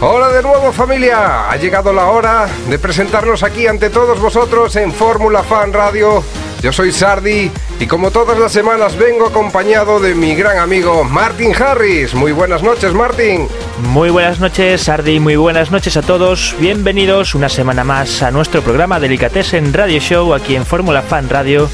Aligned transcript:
Hola 0.00 0.28
de 0.28 0.42
nuevo 0.44 0.70
familia, 0.70 1.50
ha 1.50 1.56
llegado 1.56 1.92
la 1.92 2.06
hora 2.06 2.46
de 2.70 2.78
presentarnos 2.78 3.42
aquí 3.42 3.66
ante 3.66 3.90
todos 3.90 4.20
vosotros 4.20 4.76
en 4.76 4.92
Fórmula 4.92 5.42
Fan 5.42 5.72
Radio. 5.72 6.22
Yo 6.62 6.72
soy 6.72 6.92
Sardi 6.92 7.50
y 7.80 7.86
como 7.88 8.12
todas 8.12 8.38
las 8.38 8.52
semanas 8.52 8.96
vengo 8.96 9.26
acompañado 9.26 9.98
de 9.98 10.14
mi 10.14 10.36
gran 10.36 10.58
amigo 10.58 11.02
Martin 11.02 11.52
Harris. 11.52 12.14
Muy 12.14 12.30
buenas 12.30 12.62
noches 12.62 12.94
Martin. 12.94 13.48
Muy 13.82 14.10
buenas 14.10 14.38
noches, 14.38 14.82
Sardi, 14.82 15.18
muy 15.18 15.34
buenas 15.34 15.72
noches 15.72 15.96
a 15.96 16.02
todos. 16.02 16.54
Bienvenidos 16.60 17.34
una 17.34 17.48
semana 17.48 17.82
más 17.82 18.22
a 18.22 18.30
nuestro 18.30 18.62
programa 18.62 19.00
Delicatessen 19.00 19.74
Radio 19.74 19.98
Show 19.98 20.32
aquí 20.32 20.54
en 20.54 20.64
Fórmula 20.64 21.02
Fan 21.02 21.28
Radio, 21.28 21.68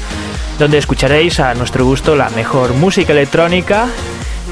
donde 0.57 0.79
escucharéis 0.79 1.39
a 1.39 1.53
nuestro 1.53 1.85
gusto 1.85 2.15
la 2.15 2.31
mejor 2.31 2.73
música 2.73 3.13
electrónica 3.13 3.87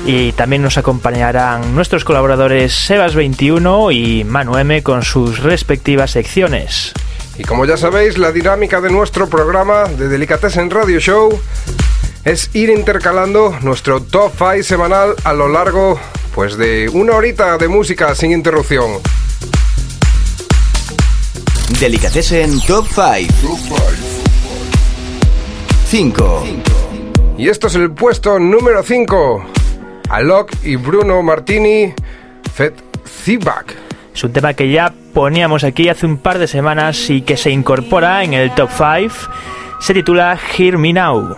y 0.06 0.32
también 0.34 0.62
nos 0.62 0.78
acompañarán 0.78 1.76
nuestros 1.76 2.04
colaboradores 2.04 2.90
Sebas21 2.90 3.94
y 3.94 4.24
Manu 4.24 4.58
M 4.58 4.84
con 4.84 5.04
sus 5.04 5.40
respectivas 5.40 6.12
secciones. 6.12 6.94
Y 7.38 7.44
como 7.44 7.66
ya 7.66 7.78
sabéis, 7.78 8.18
la 8.18 8.32
dinámica 8.32 8.82
de 8.82 8.92
nuestro 8.92 9.28
programa 9.28 9.86
de 9.86 10.08
Delicatessen 10.08 10.70
Radio 10.70 11.00
Show 11.00 11.40
es 12.26 12.50
ir 12.54 12.70
intercalando 12.70 13.58
nuestro 13.62 14.02
top 14.02 14.32
5 14.38 14.64
semanal 14.64 15.16
a 15.24 15.34
lo 15.34 15.50
largo 15.50 16.00
pues 16.34 16.58
de 16.58 16.90
una 16.90 17.14
horita 17.14 17.58
de 17.58 17.68
música 17.68 18.16
sin 18.16 18.32
interrupción. 18.32 19.00
Delicatessen 21.80 22.60
Top 22.62 22.86
5. 22.88 23.58
5. 25.88 26.44
Y 27.38 27.50
esto 27.50 27.68
es 27.68 27.76
el 27.76 27.92
puesto 27.92 28.40
número 28.40 28.84
5. 28.84 29.63
Alok 30.10 30.52
y 30.64 30.76
Bruno 30.76 31.22
Martini, 31.22 31.94
Fet 32.54 32.74
Feedback. 33.04 33.76
Es 34.14 34.24
un 34.24 34.32
tema 34.34 34.54
que 34.54 34.70
ya 34.72 34.94
poníamos 35.14 35.64
aquí 35.64 35.90
hace 35.90 36.06
un 36.06 36.18
par 36.18 36.38
de 36.40 36.48
semanas 36.48 37.10
y 37.10 37.22
que 37.22 37.38
se 37.38 37.50
incorpora 37.50 38.24
en 38.24 38.34
el 38.34 38.54
top 38.54 38.70
5. 38.70 39.14
Se 39.80 39.94
titula 39.94 40.38
Hear 40.58 40.78
Me 40.78 40.94
Now. 40.94 41.36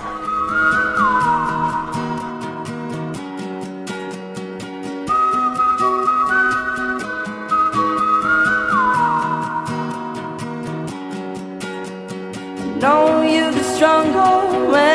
know 12.85 13.23
you 13.23 13.51
get 13.51 14.94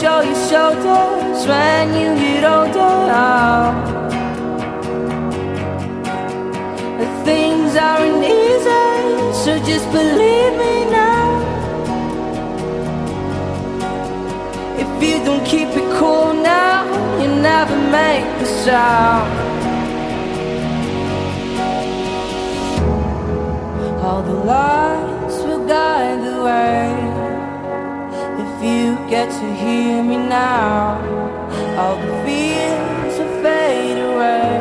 show 0.00 0.22
your 0.22 0.48
shoulders 0.48 1.46
when 1.46 1.88
you 2.00 2.08
get 2.18 2.44
older. 2.44 4.00
Things 7.22 7.76
aren't 7.76 8.24
easy, 8.24 8.86
so 9.42 9.50
just 9.70 9.86
believe 9.92 10.54
me 10.62 10.74
now. 10.90 11.26
If 14.82 14.90
you 15.02 15.22
don't 15.22 15.44
keep 15.44 15.68
it 15.68 15.88
cool 15.98 16.32
now, 16.32 16.86
you 17.20 17.28
never 17.50 17.76
make 17.76 18.24
the 18.40 18.46
sound. 18.64 19.30
All 24.02 24.22
the 24.22 24.38
lights 24.52 25.36
will 25.42 25.66
guide 25.66 26.20
the 26.24 26.42
way. 26.42 27.09
If 28.62 28.66
you 28.66 29.08
get 29.08 29.30
to 29.30 29.54
hear 29.54 30.02
me 30.02 30.18
now, 30.18 31.00
all 31.78 31.96
the 31.96 32.12
fears 32.26 33.18
will 33.18 33.42
fade 33.42 33.96
away. 33.96 34.60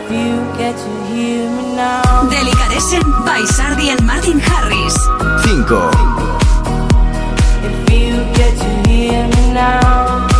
If 0.00 0.10
you 0.10 0.40
get 0.56 0.74
to 0.74 0.92
hear 1.12 1.50
me 1.50 1.76
now, 1.76 2.30
Delicatessen 2.30 3.02
by 3.26 3.44
Sardi 3.44 3.90
and 3.90 4.06
Martin 4.06 4.38
Harris. 4.38 4.96
5. 5.44 5.44
if 7.68 7.92
you 7.92 8.24
get 8.32 8.56
to 8.56 8.88
hear 8.88 9.28
me 9.28 9.52
now. 9.52 10.31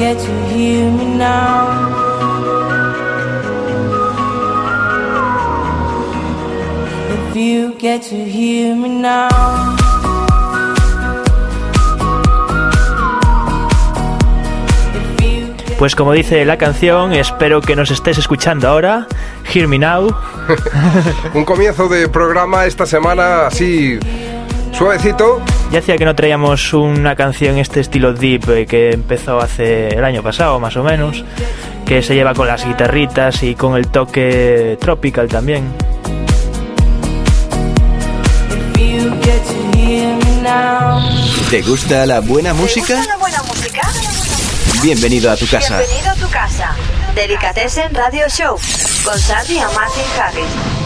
If 0.00 0.06
you 0.06 0.14
get 0.14 0.24
to 0.24 0.48
hear 0.48 0.90
me 0.90 1.04
now. 1.18 1.68
If 7.10 7.36
you 7.36 7.74
get 7.78 8.02
to 8.04 8.24
hear 8.24 8.74
me 8.74 8.88
now. 8.88 9.28
If 14.94 15.20
you 15.20 15.54
get 15.54 15.78
Pues 15.78 15.94
como 15.94 16.12
dice 16.12 16.46
la 16.46 16.56
canción, 16.56 17.12
espero 17.12 17.60
que 17.60 17.76
nos 17.76 17.90
estés 17.90 18.16
escuchando 18.16 18.68
ahora. 18.68 19.06
Hear 19.52 19.68
Me 19.68 19.78
Now. 19.78 20.16
Un 21.34 21.44
comienzo 21.44 21.88
de 21.88 22.08
programa 22.08 22.64
esta 22.64 22.86
semana 22.86 23.48
así 23.48 23.98
suavecito. 24.72 25.42
Ya 25.70 25.78
hacía 25.78 25.96
que 25.96 26.04
no 26.04 26.16
traíamos 26.16 26.72
una 26.72 27.14
canción 27.14 27.58
este 27.58 27.78
estilo 27.78 28.12
deep 28.12 28.50
eh, 28.50 28.66
que 28.66 28.90
empezó 28.90 29.38
hace 29.38 29.88
el 29.88 30.04
año 30.04 30.20
pasado 30.20 30.58
más 30.58 30.76
o 30.76 30.82
menos, 30.82 31.24
que 31.86 32.02
se 32.02 32.14
lleva 32.14 32.34
con 32.34 32.48
las 32.48 32.66
guitarritas 32.66 33.44
y 33.44 33.54
con 33.54 33.76
el 33.76 33.86
toque 33.86 34.76
tropical 34.80 35.28
también. 35.28 35.72
¿Te 41.50 41.62
gusta 41.62 42.04
la 42.04 42.20
buena 42.20 42.52
música? 42.52 43.04
la 43.06 43.16
buena 43.16 43.42
música? 43.44 43.82
Bienvenido 44.82 45.30
a 45.30 45.36
tu 45.36 45.46
casa. 45.46 45.78
Bienvenido 45.78 46.10
a 46.10 46.14
tu 46.16 46.28
casa. 46.30 46.74
Delicatessen 47.14 47.94
Radio 47.94 48.28
Show 48.28 48.56
con 49.04 49.18
Sardi 49.18 49.58
and 49.58 49.74
Martin 49.74 50.04
Harris. 50.18 50.79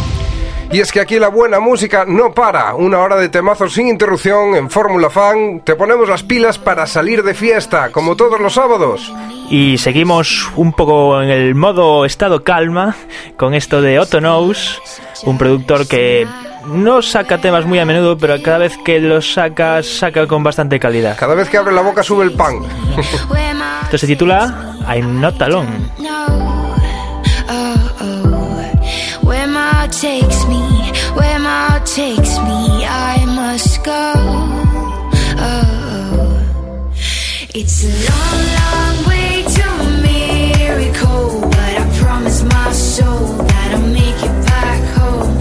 Y 0.75 0.81
es 0.81 0.91
que 0.91 0.99
aquí 0.99 1.21
la 1.21 1.29
buena 1.29 1.61
música 1.61 2.05
no 2.05 2.33
para. 2.33 2.75
Una 2.75 2.99
hora 2.99 3.15
de 3.15 3.29
temazos 3.29 3.75
sin 3.75 3.87
interrupción 3.87 4.57
en 4.57 4.69
Fórmula 4.69 5.09
Fan. 5.09 5.61
Te 5.61 5.77
ponemos 5.77 6.09
las 6.09 6.25
pilas 6.25 6.59
para 6.59 6.89
salir 6.89 7.23
de 7.23 7.33
fiesta, 7.33 7.91
como 7.93 8.17
todos 8.17 8.41
los 8.41 8.55
sábados. 8.55 9.13
Y 9.49 9.79
seguimos 9.79 10.51
un 10.57 10.73
poco 10.73 11.23
en 11.23 11.29
el 11.29 11.55
modo 11.55 12.05
estado 12.05 12.43
calma 12.43 12.97
con 13.37 13.55
esto 13.55 13.83
de 13.83 14.01
Otto 14.01 14.19
Knows, 14.19 14.83
un 15.23 15.39
productor 15.39 15.87
que 15.87 16.27
no 16.67 17.03
saca 17.03 17.39
temas 17.39 17.67
muy 17.67 17.79
a 17.79 17.85
menudo, 17.85 18.19
pero 18.19 18.43
cada 18.43 18.59
vez 18.59 18.77
que 18.85 18.99
los 18.99 19.33
saca, 19.33 19.81
saca 19.85 20.27
con 20.27 20.43
bastante 20.43 20.81
calidad. 20.81 21.17
Cada 21.17 21.37
vez 21.37 21.49
que 21.49 21.57
abre 21.57 21.73
la 21.73 21.83
boca 21.83 22.03
sube 22.03 22.25
el 22.25 22.33
pan. 22.33 22.59
Esto 23.85 23.99
se 23.99 24.09
titula 24.09 24.75
I'm 24.93 25.21
Not 25.21 25.41
Alone. 25.41 25.71
No, 26.01 26.27
oh, 27.49 27.77
oh. 28.01 28.25
Takes 30.01 30.47
me, 30.49 30.64
where 31.17 31.39
my 31.39 31.67
heart 31.69 31.87
takes 31.87 32.39
me, 32.39 32.85
I 32.87 33.25
must 33.27 33.85
go. 33.85 34.13
Oh. 35.39 36.41
It's 37.55 37.85
a 37.85 37.93
long, 38.11 38.41
long 38.61 38.97
way 39.09 39.45
to 39.57 39.65
a 39.85 39.91
miracle, 40.03 41.41
but 41.41 41.75
I 41.83 41.85
promise 42.01 42.43
my 42.43 42.73
soul 42.73 43.27
that 43.51 43.69
I'll 43.75 43.89
make 44.01 44.21
it 44.29 44.37
back 44.47 44.83
home. 44.99 45.33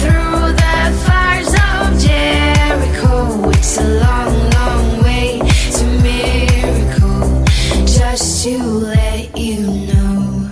Through 0.00 0.52
the 0.62 0.78
fires 1.06 1.52
of 1.68 1.82
Jericho, 2.06 3.50
it's 3.50 3.76
a 3.78 3.88
long, 4.04 4.32
long 4.56 5.02
way 5.02 5.40
to 5.76 5.84
miracle. 6.08 7.44
Just 7.84 8.44
to 8.44 8.56
let 8.96 9.36
you 9.36 9.60
know, 9.88 10.50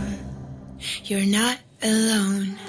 you're 1.04 1.26
not 1.26 1.58
alone. 1.82 2.65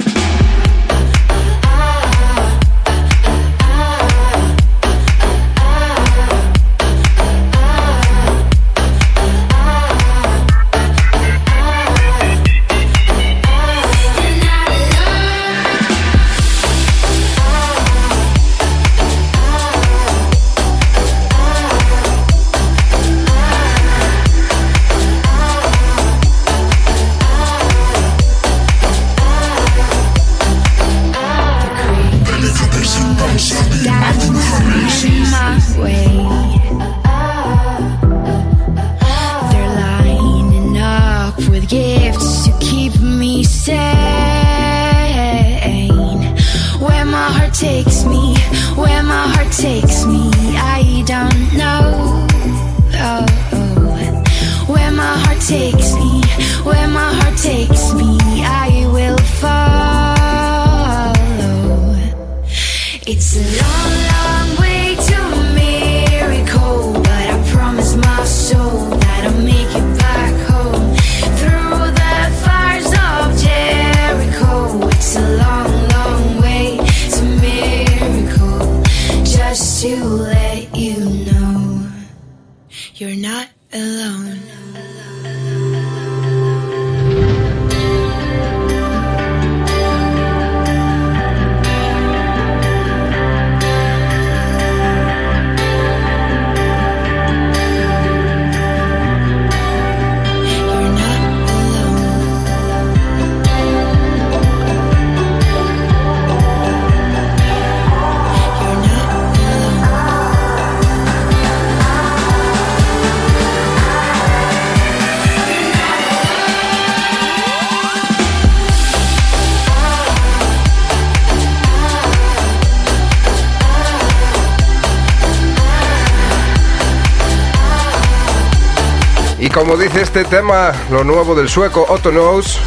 Como 129.58 129.76
dice 129.76 130.04
este 130.04 130.24
tema, 130.24 130.72
lo 130.92 131.04
nuevo 131.04 131.34
del 131.34 131.50
sueco 131.50 131.84
Otto 131.90 132.12
Knows, 132.12 132.60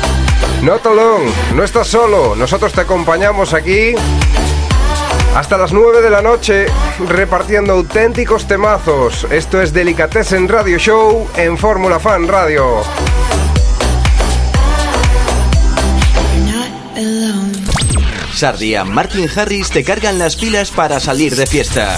Not 0.62 0.84
alone, 0.86 1.30
no 1.54 1.62
estás 1.62 1.86
solo, 1.86 2.34
nosotros 2.34 2.72
te 2.72 2.80
acompañamos 2.80 3.54
aquí 3.54 3.94
hasta 5.36 5.56
las 5.56 5.72
9 5.72 6.02
de 6.02 6.10
la 6.10 6.20
noche 6.20 6.66
repartiendo 7.08 7.74
auténticos 7.74 8.48
temazos. 8.48 9.24
Esto 9.30 9.62
es 9.62 9.72
Delicatessen 9.72 10.48
Radio 10.48 10.78
Show 10.78 11.28
en 11.36 11.56
Fórmula 11.56 12.00
Fan 12.00 12.26
Radio. 12.26 12.82
You're 16.34 16.52
not 16.52 16.96
alone. 16.96 17.52
Sardi 18.34 18.74
y 18.74 18.84
Martin 18.84 19.30
Harris 19.34 19.70
te 19.70 19.84
cargan 19.84 20.18
las 20.18 20.34
pilas 20.34 20.72
para 20.72 20.98
salir 20.98 21.36
de 21.36 21.46
fiesta. 21.46 21.96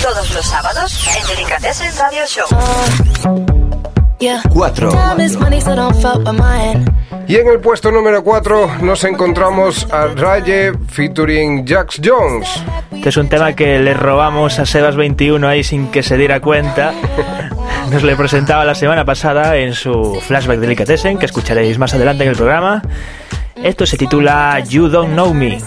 Todos 0.00 0.30
los 0.30 0.46
sábados 0.46 1.08
en 1.16 1.26
Delicatessen 1.26 1.92
Radio 1.98 2.24
Show. 2.26 3.51
Yeah. 4.22 4.40
4. 4.52 4.90
Time 4.92 5.20
is 5.20 5.36
money, 5.36 5.60
so 5.60 5.74
don't 5.74 5.96
fuck 6.00 6.18
with 6.18 6.38
mine. 6.38 6.84
Y 7.26 7.38
en 7.38 7.48
el 7.48 7.58
puesto 7.58 7.90
número 7.90 8.22
4 8.22 8.78
nos 8.82 9.02
encontramos 9.02 9.84
a 9.90 10.06
Raye 10.14 10.72
featuring 10.86 11.66
Jax 11.66 12.00
Jones. 12.00 12.48
Este 12.92 13.08
es 13.08 13.16
un 13.16 13.28
tema 13.28 13.52
que 13.54 13.80
le 13.80 13.94
robamos 13.94 14.60
a 14.60 14.62
Sebas21 14.62 15.44
ahí 15.44 15.64
sin 15.64 15.88
que 15.88 16.04
se 16.04 16.16
diera 16.16 16.38
cuenta. 16.38 16.92
Nos 17.90 18.04
le 18.04 18.14
presentaba 18.14 18.64
la 18.64 18.76
semana 18.76 19.04
pasada 19.04 19.56
en 19.56 19.74
su 19.74 20.20
flashback 20.22 20.60
Delicatessen, 20.60 21.18
que 21.18 21.26
escucharéis 21.26 21.78
más 21.78 21.92
adelante 21.92 22.22
en 22.22 22.30
el 22.30 22.36
programa. 22.36 22.80
Esto 23.56 23.86
se 23.86 23.96
titula 23.96 24.60
You 24.60 24.88
Don't 24.88 25.14
Know 25.14 25.34
Me. 25.34 25.58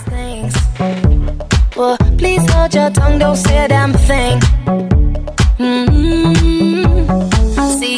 Well, 1.76 1.98
please 2.18 2.46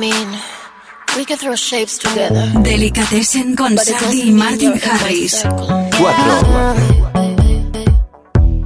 mean, 0.00 0.28
we 1.16 1.24
could 1.26 1.38
throw 1.38 1.54
shapes 1.54 1.98
together. 1.98 2.50
Delicatessen 2.62 3.54
con 3.54 3.74
but 3.74 3.84
Sardi 3.84 4.30
y 4.30 4.32
Martin 4.32 4.60
you're 4.60 4.72
in 4.72 4.80
my 4.80 4.96
Harris. 4.96 5.42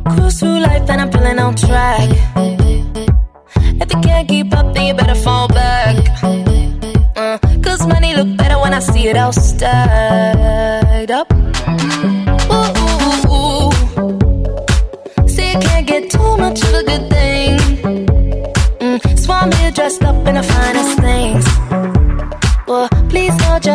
4. 0.04 0.14
Cruise 0.14 0.38
through 0.38 0.60
life 0.60 0.88
and 0.88 1.00
I'm 1.00 1.10
feeling 1.10 1.38
on 1.40 1.56
track. 1.56 2.08
If 3.82 3.92
you 3.92 4.00
can't 4.00 4.28
keep 4.28 4.54
up, 4.56 4.72
then 4.74 4.86
you 4.86 4.94
better 4.94 5.16
fall 5.16 5.48
back. 5.48 5.96
Uh, 7.16 7.38
Cause 7.64 7.84
money 7.88 8.14
look 8.14 8.36
better 8.36 8.58
when 8.60 8.72
I 8.72 8.78
see 8.78 9.08
it 9.08 9.16
all 9.16 9.32
stacked 9.32 11.10
up. 11.10 11.32
Ooh, 11.32 12.70
ooh, 12.84 13.10
ooh, 13.10 13.26
ooh. 13.34 13.72
See, 15.28 15.50
you 15.52 15.58
can't 15.58 15.86
get 15.86 16.10
too 16.10 16.36
much 16.36 16.62
of 16.62 16.74
a 16.74 16.82
good 16.84 17.10
thing. 17.10 17.58
Mm, 18.78 19.18
so 19.18 19.32
I'm 19.32 19.50
here 19.52 19.72
dressed 19.72 20.04
up 20.04 20.23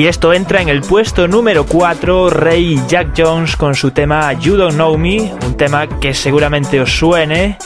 Y 0.00 0.06
esto 0.06 0.32
entra 0.32 0.62
en 0.62 0.70
el 0.70 0.80
puesto 0.80 1.28
número 1.28 1.66
4, 1.66 2.30
Ray 2.30 2.80
Jack 2.88 3.12
Jones 3.14 3.54
con 3.54 3.74
su 3.74 3.90
tema 3.90 4.32
You 4.32 4.56
Don't 4.56 4.72
Know 4.72 4.96
Me, 4.96 5.30
un 5.44 5.58
tema 5.58 5.86
que 6.00 6.14
seguramente 6.14 6.80
os 6.80 6.90
suene, 6.90 7.58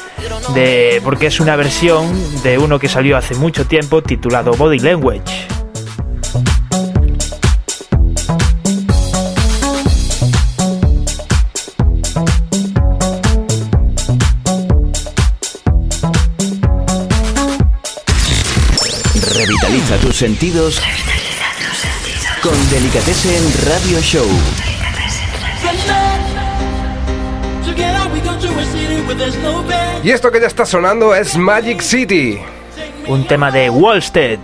de, 0.52 1.00
porque 1.04 1.28
es 1.28 1.38
una 1.38 1.54
versión 1.54 2.12
de 2.42 2.58
uno 2.58 2.80
que 2.80 2.88
salió 2.88 3.16
hace 3.16 3.36
mucho 3.36 3.68
tiempo 3.68 4.02
titulado 4.02 4.50
Body 4.54 4.80
Language. 4.80 5.46
Revitaliza 19.36 19.96
tus 19.98 20.16
sentidos 20.16 20.82
con 22.44 22.70
Delicatessen 22.70 23.42
Radio 23.66 23.98
Show. 24.02 24.26
Y 30.02 30.10
esto 30.10 30.30
que 30.30 30.40
ya 30.40 30.46
está 30.46 30.66
sonando 30.66 31.14
es 31.14 31.38
Magic 31.38 31.80
City. 31.80 32.38
Un 33.06 33.26
tema 33.26 33.50
de 33.50 33.70
Wallstead. 33.70 34.40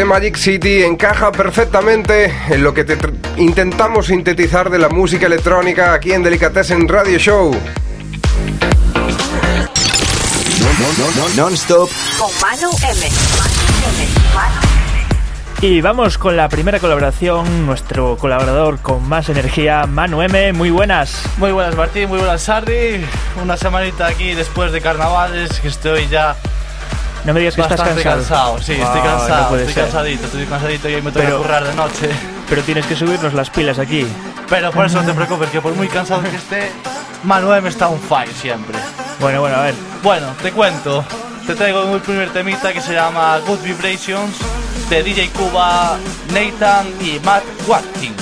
Este 0.00 0.08
Magic 0.08 0.36
City 0.36 0.82
encaja 0.82 1.30
perfectamente 1.30 2.34
en 2.48 2.64
lo 2.64 2.72
que 2.72 2.84
te 2.84 2.96
intentamos 3.36 4.06
sintetizar 4.06 4.70
de 4.70 4.78
la 4.78 4.88
música 4.88 5.26
electrónica 5.26 5.92
aquí 5.92 6.12
en 6.12 6.22
Delicatessen 6.22 6.88
Radio 6.88 7.18
Show. 7.18 7.54
Non-stop. 11.36 11.90
Con 12.18 12.30
Manu 12.40 12.70
M. 12.82 13.08
Y 15.60 15.82
vamos 15.82 16.16
con 16.16 16.34
la 16.34 16.48
primera 16.48 16.78
colaboración, 16.78 17.66
nuestro 17.66 18.16
colaborador 18.16 18.78
con 18.78 19.06
más 19.06 19.28
energía, 19.28 19.84
Manu 19.84 20.22
M. 20.22 20.54
Muy 20.54 20.70
buenas. 20.70 21.22
Muy 21.36 21.52
buenas 21.52 21.76
Martín, 21.76 22.08
muy 22.08 22.20
buenas 22.20 22.40
Sardi. 22.40 23.04
Una 23.42 23.58
semanita 23.58 24.06
aquí 24.06 24.32
después 24.32 24.72
de 24.72 24.80
carnavales 24.80 25.60
que 25.60 25.68
estoy 25.68 26.08
ya 26.08 26.36
No 27.24 27.34
me 27.34 27.40
digas 27.40 27.54
que 27.54 27.60
estás 27.60 27.80
cansado. 27.80 28.02
cansado. 28.16 28.58
Sí, 28.62 28.74
Wow, 28.74 28.84
estoy 28.86 29.00
cansado, 29.02 29.56
estoy 29.56 29.74
ser. 29.74 29.82
cansadito, 29.84 30.24
estoy 30.26 30.46
cansadito 30.46 30.88
y 30.88 30.94
hoy 30.94 31.02
me 31.02 31.12
toca 31.12 31.24
Pero- 31.26 31.38
currar 31.42 31.64
de 31.64 31.74
noche. 31.74 32.10
Pero 32.48 32.62
tienes 32.62 32.86
que 32.86 32.96
subirnos 32.96 33.34
las 33.34 33.50
pilas 33.50 33.78
aquí. 33.78 34.06
Pero 34.48 34.72
por 34.72 34.86
eso 34.86 35.00
no 35.00 35.06
te 35.06 35.14
preocupes, 35.14 35.50
que 35.50 35.60
por 35.60 35.74
muy 35.74 35.86
cansado 35.88 36.22
que 36.22 36.34
esté, 36.34 36.72
Manuel 37.22 37.62
me 37.62 37.68
está 37.68 37.88
on 37.88 38.00
fire 38.00 38.32
siempre. 38.34 38.76
Bueno, 39.20 39.40
bueno, 39.40 39.56
a 39.56 39.62
ver. 39.62 39.74
Bueno, 40.02 40.26
te 40.42 40.50
cuento. 40.50 41.04
Te 41.46 41.54
traigo 41.54 41.94
el 41.94 42.00
primer 42.00 42.30
temita 42.30 42.72
que 42.72 42.80
se 42.80 42.94
llama 42.94 43.38
Good 43.46 43.60
Vibrations 43.60 44.34
de 44.88 45.02
DJ 45.02 45.28
Cuba, 45.30 45.96
Nathan 46.32 46.86
y 47.00 47.20
Matt 47.24 47.42
Watkins. 47.68 48.16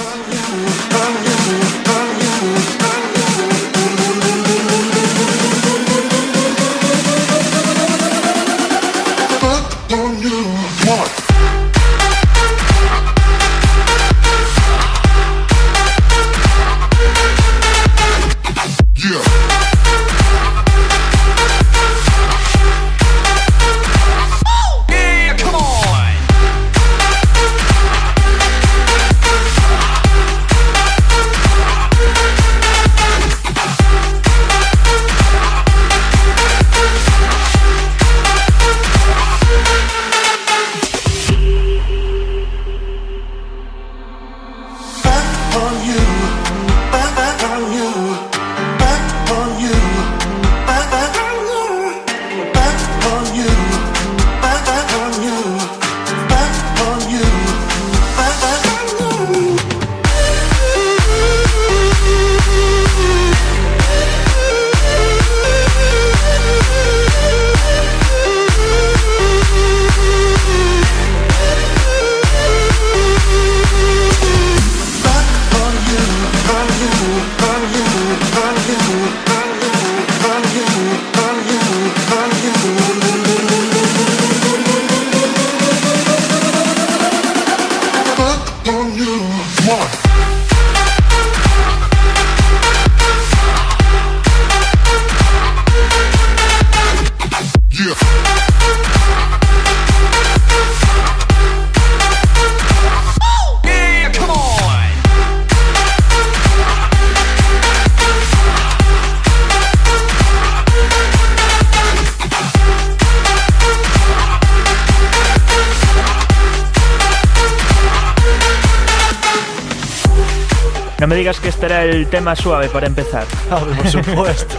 Tema 122.09 122.35
suave 122.37 122.69
para 122.69 122.87
empezar. 122.87 123.25
Hombre, 123.51 123.75
por 123.83 123.89
supuesto. 123.89 124.57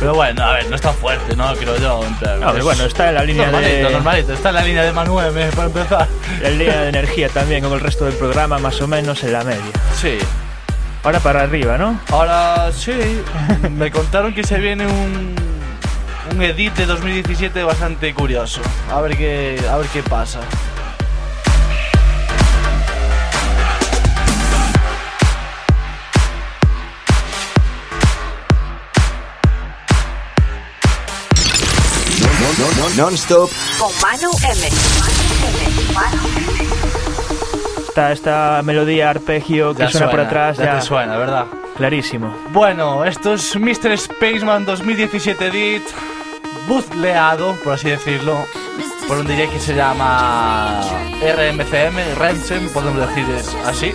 Pero 0.00 0.14
bueno, 0.14 0.42
a 0.44 0.52
ver, 0.52 0.68
no 0.70 0.76
es 0.76 0.80
tan 0.80 0.94
fuerte, 0.94 1.34
¿no? 1.34 1.52
Creo 1.56 1.76
yo. 1.76 2.04
en 2.06 2.14
plan, 2.16 2.38
No, 2.40 2.46
pero 2.46 2.58
es 2.58 2.64
bueno, 2.64 2.84
está 2.84 3.08
en 3.08 3.14
la 3.16 3.24
línea 3.24 3.46
normalito, 3.46 3.86
de- 3.88 3.92
normalito. 3.92 4.32
Está 4.32 4.48
en 4.50 4.54
la 4.54 4.62
línea 4.62 4.82
de 4.84 4.92
Manuel, 4.92 5.36
eh, 5.36 5.50
para 5.54 5.66
empezar. 5.66 6.08
La 6.40 6.50
línea 6.50 6.80
de 6.82 6.88
energía 6.90 7.28
también 7.30 7.64
con 7.64 7.72
el 7.72 7.80
resto 7.80 8.04
del 8.04 8.14
programa, 8.14 8.58
más 8.58 8.80
o 8.80 8.86
menos 8.86 9.22
en 9.24 9.32
la 9.32 9.42
media. 9.42 9.72
Sí. 10.00 10.18
Ahora 11.02 11.18
para 11.20 11.42
arriba, 11.42 11.78
¿no? 11.78 11.98
Ahora 12.10 12.70
sí, 12.72 13.22
me 13.76 13.90
contaron 13.90 14.34
que 14.34 14.44
se 14.44 14.58
viene 14.58 14.86
un, 14.86 15.34
un 16.32 16.42
edit 16.42 16.74
de 16.74 16.86
2017 16.86 17.62
bastante 17.64 18.12
curioso. 18.14 18.60
A 18.92 19.00
ver 19.00 19.16
qué, 19.16 19.60
a 19.70 19.76
ver 19.78 19.86
qué 19.88 20.02
pasa. 20.02 20.40
Non-stop. 32.96 33.50
Con 33.78 33.92
Manu 34.02 34.30
M. 34.42 34.68
Está 37.88 38.12
esta 38.12 38.62
melodía 38.64 39.10
arpegio 39.10 39.74
que 39.74 39.82
Ya 39.82 39.90
suena, 39.90 40.10
por 40.10 40.20
atrás, 40.20 40.56
ya 40.56 40.64
ya, 40.64 40.78
te 40.78 40.82
suena, 40.86 41.16
¿verdad? 41.16 41.46
clarísimo. 41.76 42.34
Bueno, 42.50 43.04
esto 43.04 43.34
es 43.34 43.54
Mr. 43.56 43.96
Spaceman 43.96 44.64
2017 44.64 45.46
edit, 45.46 45.82
buzleado, 46.66 47.54
por 47.62 47.74
así 47.74 47.88
decirlo, 47.88 48.44
por 49.06 49.18
un 49.18 49.26
DJ 49.26 49.48
que 49.48 49.60
se 49.60 49.74
llama 49.74 50.80
RMCM, 51.22 52.18
Remsen, 52.18 52.68
podemos 52.70 53.08
decir 53.08 53.24
así. 53.64 53.92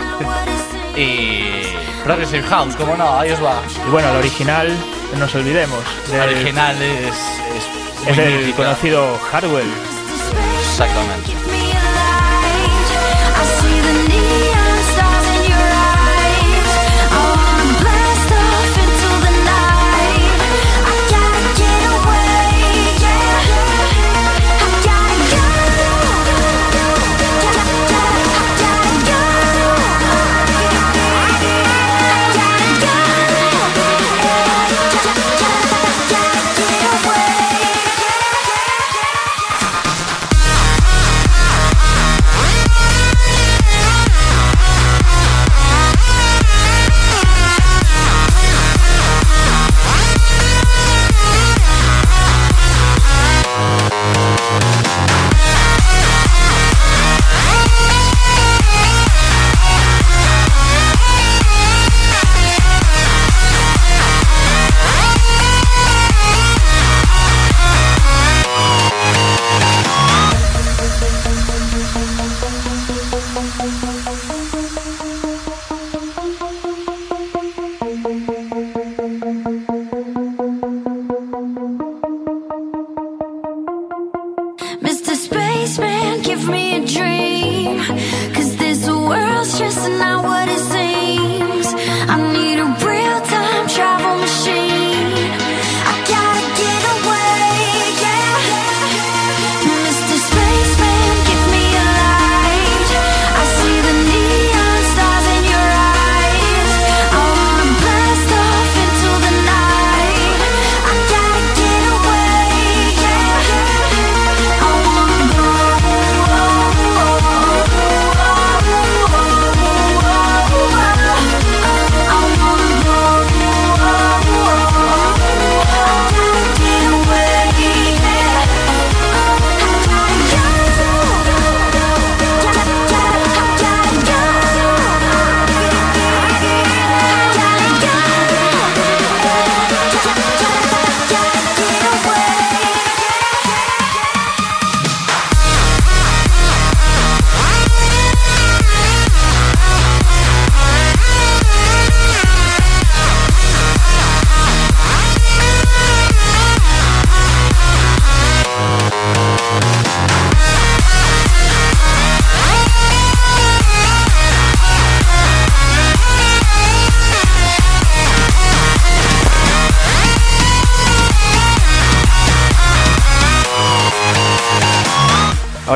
Y 0.96 1.62
Progressive 2.04 2.42
House, 2.44 2.74
como 2.76 2.96
no, 2.96 3.18
ahí 3.18 3.30
os 3.30 3.42
va. 3.42 3.60
Y 3.86 3.90
bueno, 3.90 4.10
el 4.10 4.16
original, 4.16 4.68
no 5.12 5.20
nos 5.20 5.34
olvidemos. 5.34 5.80
El 6.12 6.20
original 6.20 6.76
es, 6.82 7.08
es, 7.08 7.83
es 8.06 8.18
el 8.18 8.54
conocido 8.54 9.18
Hardwell. 9.30 9.66
Exactamente. 10.60 11.33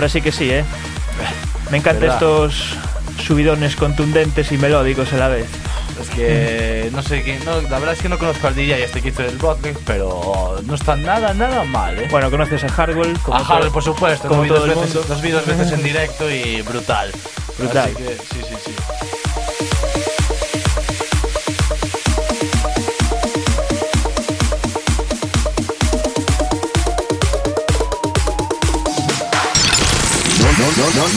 Ahora 0.09 0.14
sí 0.14 0.23
que 0.23 0.33
sí, 0.33 0.51
¿eh? 0.51 0.64
Me 1.71 1.77
encantan 1.77 2.01
¿Verdad? 2.01 2.14
estos 2.16 2.79
subidones 3.23 3.77
contundentes 3.77 4.51
y 4.53 4.57
melódicos 4.57 5.12
a 5.12 5.18
la 5.18 5.29
vez. 5.29 5.47
Es 6.01 6.09
que 6.09 6.88
no 6.94 7.03
sé 7.03 7.21
quién. 7.23 7.44
No, 7.44 7.61
la 7.61 7.79
verdad 7.79 7.92
es 7.92 8.01
que 8.01 8.09
no 8.09 8.16
conozco 8.18 8.47
al 8.47 8.55
DJ 8.55 8.85
este 8.85 9.03
que 9.03 9.09
hizo 9.11 9.23
el 9.23 9.38
pero 9.85 10.62
no 10.64 10.75
está 10.75 10.97
nada, 10.97 11.35
nada 11.35 11.64
mal, 11.64 11.99
¿eh? 11.99 12.09
Bueno, 12.11 12.31
conoces 12.31 12.64
a 12.64 12.68
Hardwell. 12.71 13.18
como 13.18 13.37
a 13.37 13.47
todo- 13.47 13.71
por 13.71 13.83
supuesto, 13.83 14.29
como 14.29 14.44
los 14.47 14.62
vi, 14.64 14.68
dos 14.71 14.79
veces, 14.81 14.94
mundo. 14.94 15.05
los 15.11 15.21
vi 15.21 15.31
dos 15.31 15.44
veces 15.47 15.73
en 15.73 15.83
directo 15.83 16.31
y 16.31 16.62
brutal. 16.62 17.12
Brutal. 17.59 17.92
Así 17.94 18.03
que, 18.03 18.14
sí, 18.14 18.40
sí, 18.48 18.48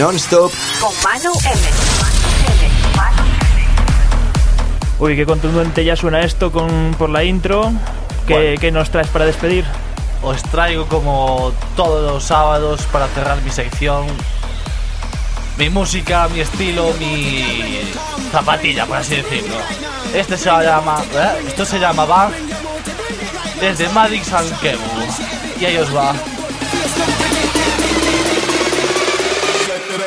non-stop. 0.02 0.52
Con 0.80 0.92
Manu 1.04 1.32
M. 1.46 1.62
Uy, 4.98 5.16
qué 5.16 5.26
contundente 5.28 5.86
ya 5.86 5.96
suena 5.96 6.22
esto 6.22 6.52
con, 6.52 6.96
por 6.98 7.10
la 7.12 7.24
intro. 7.24 7.72
¿Qué, 8.26 8.34
Bueno. 8.34 8.62
qué 8.62 8.72
nos 8.72 8.90
traes 8.90 9.08
para 9.10 9.26
despedir? 9.26 9.64
Os 10.24 10.42
traigo 10.44 10.88
como 10.88 11.52
todos 11.76 12.12
los 12.12 12.24
sábados 12.24 12.82
para 12.92 13.08
cerrar 13.10 13.40
mi 13.44 13.52
sección. 13.52 14.08
Mi 15.58 15.70
música, 15.70 16.28
mi 16.30 16.40
estilo, 16.40 16.94
mi 17.00 17.82
zapatilla, 18.32 18.88
por 18.88 18.98
así 18.98 19.18
decirlo. 19.18 19.56
Este 20.16 20.36
se 20.36 20.50
llama. 20.50 21.04
¿eh? 21.14 21.44
Esto 21.48 21.64
se 21.64 21.78
llama 21.80 22.06
Bang. 22.06 22.32
Desde 23.60 23.88
Madix 23.90 24.34
and 24.34 24.60
Kebu. 24.62 24.82
Y 25.60 25.66
ahí 25.66 25.78
os 25.78 25.96
va. 25.96 26.14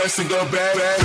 ass 0.04 0.18
and 0.18 0.28
go 0.28 0.44
back. 0.50 0.76
back. 0.76 1.04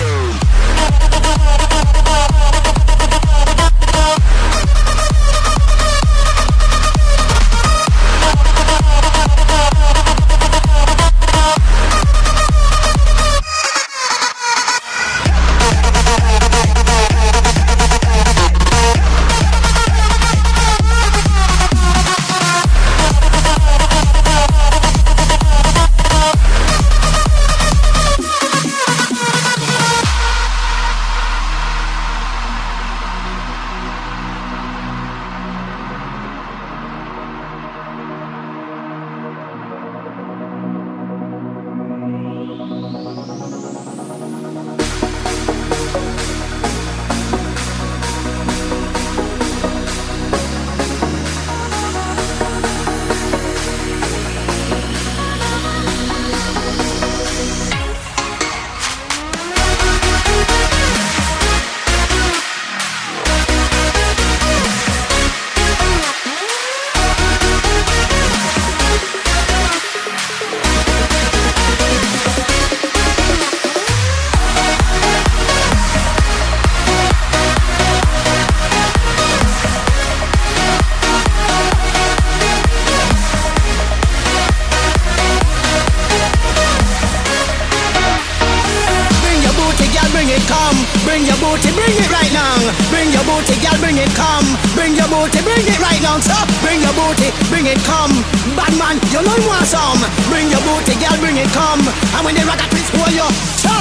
And 102.20 102.26
when 102.26 102.36
the 102.36 102.44
rock 102.44 102.60
at 102.60 102.68
twist, 102.68 102.92
hold 102.92 103.16
you. 103.16 103.24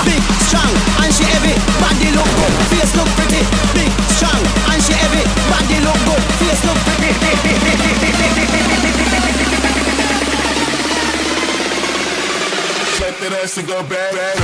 Big, 0.06 0.22
strong, 0.46 0.70
and 1.02 1.10
she 1.10 1.26
heavy. 1.26 1.58
Body 1.82 2.14
look 2.14 2.30
good, 2.38 2.54
face 2.70 2.94
look 2.94 3.10
pretty. 3.18 3.42
Big, 3.74 3.90
strong, 4.14 4.38
and 4.70 4.78
she 4.78 4.94
heavy. 4.94 5.26
Body 5.50 5.82
look 5.82 5.98
good, 6.06 6.22
face 6.38 6.62
look 6.62 6.78
pretty. 6.86 7.10
Let 13.02 13.14
that 13.18 13.32
ass 13.42 13.58
go 13.58 13.82
bad, 13.90 14.14
bad. 14.14 14.37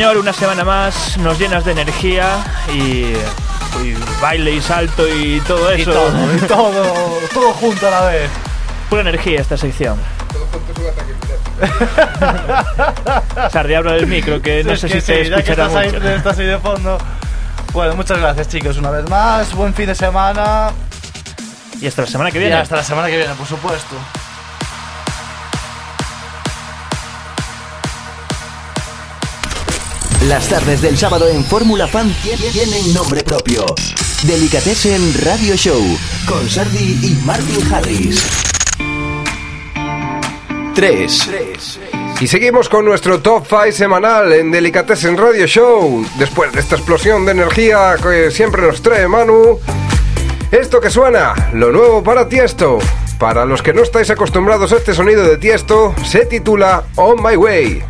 Señor, 0.00 0.16
una 0.16 0.32
semana 0.32 0.64
más 0.64 1.18
nos 1.18 1.38
llenas 1.38 1.62
de 1.62 1.72
energía 1.72 2.38
y, 2.72 3.12
y 3.84 3.94
baile 4.18 4.52
y 4.52 4.60
salto 4.62 5.06
y 5.06 5.40
todo 5.40 5.76
Y 5.76 5.82
eso. 5.82 5.92
todo, 5.92 6.34
y 6.34 6.38
todo, 6.46 7.18
todo 7.34 7.52
junto 7.52 7.86
a 7.86 7.90
la 7.90 8.00
vez. 8.06 8.30
Pura 8.88 9.02
energía 9.02 9.42
esta 9.42 9.58
sección. 9.58 9.98
Todo 10.32 10.46
junto 10.50 10.72
es 10.72 10.78
un 10.78 10.86
ataque 10.86 11.12
epiléptico. 13.04 13.50
Sardi, 13.50 13.74
habla 13.74 13.92
del 13.92 14.06
micro, 14.06 14.40
que 14.40 14.64
no 14.64 14.72
Es 14.72 14.80
sé 14.80 14.88
que 14.88 15.02
si 15.02 15.06
te 15.06 15.24
sí, 15.24 15.30
ya 15.30 15.42
que 15.42 15.52
ahí, 15.60 15.92
mucho. 15.92 16.08
estás 16.08 16.38
ahí 16.38 16.46
de 16.46 16.58
fondo. 16.58 16.96
Bueno, 17.74 17.94
muchas 17.94 18.18
gracias 18.18 18.48
chicos, 18.48 18.78
una 18.78 18.88
vez 18.90 19.06
más. 19.10 19.54
Buen 19.54 19.74
fin 19.74 19.84
de 19.84 19.94
semana. 19.94 20.70
Y 21.78 21.86
hasta 21.86 22.00
la 22.00 22.08
semana 22.08 22.30
que 22.30 22.38
Y 22.38 22.40
viene. 22.40 22.56
hasta 22.56 22.76
la 22.76 22.84
semana 22.84 23.08
que 23.08 23.18
viene, 23.18 23.34
por 23.34 23.46
supuesto. 23.46 23.96
Las 30.30 30.48
tardes 30.48 30.80
del 30.80 30.96
sábado 30.96 31.28
en 31.28 31.44
Fórmula 31.44 31.86
Fan 31.86 32.08
tie- 32.22 32.52
tienen 32.52 32.94
nombre 32.94 33.22
propio. 33.22 33.66
Delicatessen 34.22 35.12
Radio 35.24 35.56
Show 35.56 35.82
con 36.26 36.48
Sardi 36.48 36.98
y 37.02 37.18
Martin 37.26 37.72
Harris. 37.72 38.22
3. 40.74 41.28
Y 42.20 42.26
seguimos 42.28 42.68
con 42.68 42.84
nuestro 42.84 43.20
top 43.20 43.44
5 43.48 43.72
semanal 43.72 44.32
en 44.32 44.50
Delicatessen 44.52 45.16
Radio 45.16 45.46
Show. 45.46 46.06
Después 46.18 46.52
de 46.52 46.60
esta 46.60 46.76
explosión 46.76 47.24
de 47.26 47.32
energía 47.32 47.96
que 48.02 48.30
siempre 48.30 48.62
nos 48.62 48.80
trae 48.82 49.08
Manu, 49.08 49.58
esto 50.52 50.80
que 50.80 50.90
suena, 50.90 51.50
lo 51.54 51.72
nuevo 51.72 52.02
para 52.04 52.28
Tiesto. 52.28 52.78
Para 53.18 53.44
los 53.44 53.62
que 53.62 53.74
no 53.74 53.82
estáis 53.82 54.08
acostumbrados 54.10 54.72
a 54.72 54.76
este 54.76 54.94
sonido 54.94 55.24
de 55.24 55.36
Tiesto, 55.38 55.94
se 56.06 56.24
titula 56.26 56.84
On 56.96 57.16
My 57.22 57.36
Way. 57.36 57.82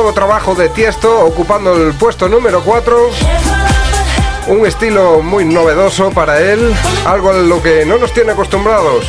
Nuevo 0.00 0.14
trabajo 0.14 0.54
de 0.54 0.70
Tiesto 0.70 1.26
ocupando 1.26 1.76
el 1.76 1.92
puesto 1.92 2.26
número 2.26 2.64
4. 2.64 3.10
Un 4.46 4.66
estilo 4.66 5.20
muy 5.20 5.44
novedoso 5.44 6.10
para 6.10 6.40
él, 6.40 6.74
algo 7.04 7.28
a 7.28 7.34
lo 7.34 7.62
que 7.62 7.84
no 7.84 7.98
nos 7.98 8.10
tiene 8.14 8.32
acostumbrados. 8.32 9.04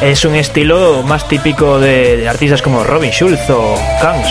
Es 0.00 0.24
un 0.24 0.36
estilo 0.36 1.02
más 1.02 1.26
típico 1.26 1.80
de, 1.80 2.16
de 2.16 2.28
artistas 2.28 2.62
como 2.62 2.84
Robin 2.84 3.10
Schulz 3.10 3.50
o 3.50 3.74
Kans. 4.00 4.28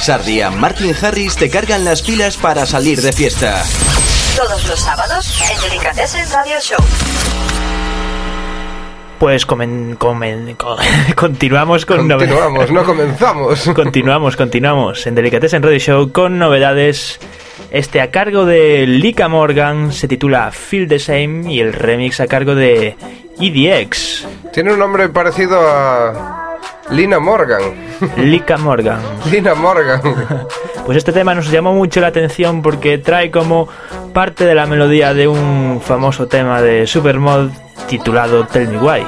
Sardia, 0.00 0.52
Martin 0.52 0.94
Harris 1.02 1.34
te 1.34 1.50
cargan 1.50 1.84
las 1.84 2.02
pilas 2.02 2.36
para 2.36 2.66
salir 2.66 3.02
de 3.02 3.12
fiesta. 3.12 3.64
Todos 4.36 4.64
los 4.68 4.78
sábados 4.78 5.42
en 5.50 5.60
Delicatessen 5.60 6.30
Radio 6.30 6.60
Show. 6.60 6.78
Pues 9.22 9.46
comen- 9.46 9.96
comen- 9.98 10.56
co- 10.56 10.76
continuamos 11.14 11.86
con 11.86 12.08
Continuamos, 12.08 12.72
no 12.72 12.82
comenzamos. 12.82 13.70
continuamos, 13.76 14.36
continuamos 14.36 15.06
en 15.06 15.14
Delicatessen 15.14 15.62
Radio 15.62 15.78
Show 15.78 16.10
con 16.10 16.40
novedades. 16.40 17.20
Este 17.70 18.00
a 18.00 18.10
cargo 18.10 18.44
de 18.46 18.84
Lika 18.84 19.28
Morgan 19.28 19.92
se 19.92 20.08
titula 20.08 20.50
Feel 20.50 20.88
the 20.88 20.98
Same 20.98 21.44
y 21.52 21.60
el 21.60 21.72
remix 21.72 22.18
a 22.18 22.26
cargo 22.26 22.56
de 22.56 22.96
EDX. 23.38 24.26
Tiene 24.52 24.72
un 24.72 24.80
nombre 24.80 25.08
parecido 25.08 25.56
a 25.68 26.58
Lina 26.90 27.20
Morgan. 27.20 27.62
Lika 28.16 28.56
Morgan. 28.56 28.98
Lina 29.30 29.54
Morgan. 29.54 30.00
Pues 30.84 30.98
este 30.98 31.12
tema 31.12 31.34
nos 31.34 31.50
llamó 31.50 31.72
mucho 31.74 32.00
la 32.00 32.08
atención 32.08 32.60
porque 32.60 32.98
trae 32.98 33.30
como 33.30 33.68
parte 34.12 34.44
de 34.44 34.54
la 34.54 34.66
melodía 34.66 35.14
de 35.14 35.28
un 35.28 35.80
famoso 35.80 36.26
tema 36.26 36.60
de 36.60 36.86
Supermod 36.86 37.50
titulado 37.88 38.46
Tell 38.46 38.68
Me 38.68 38.78
Why. 38.78 39.04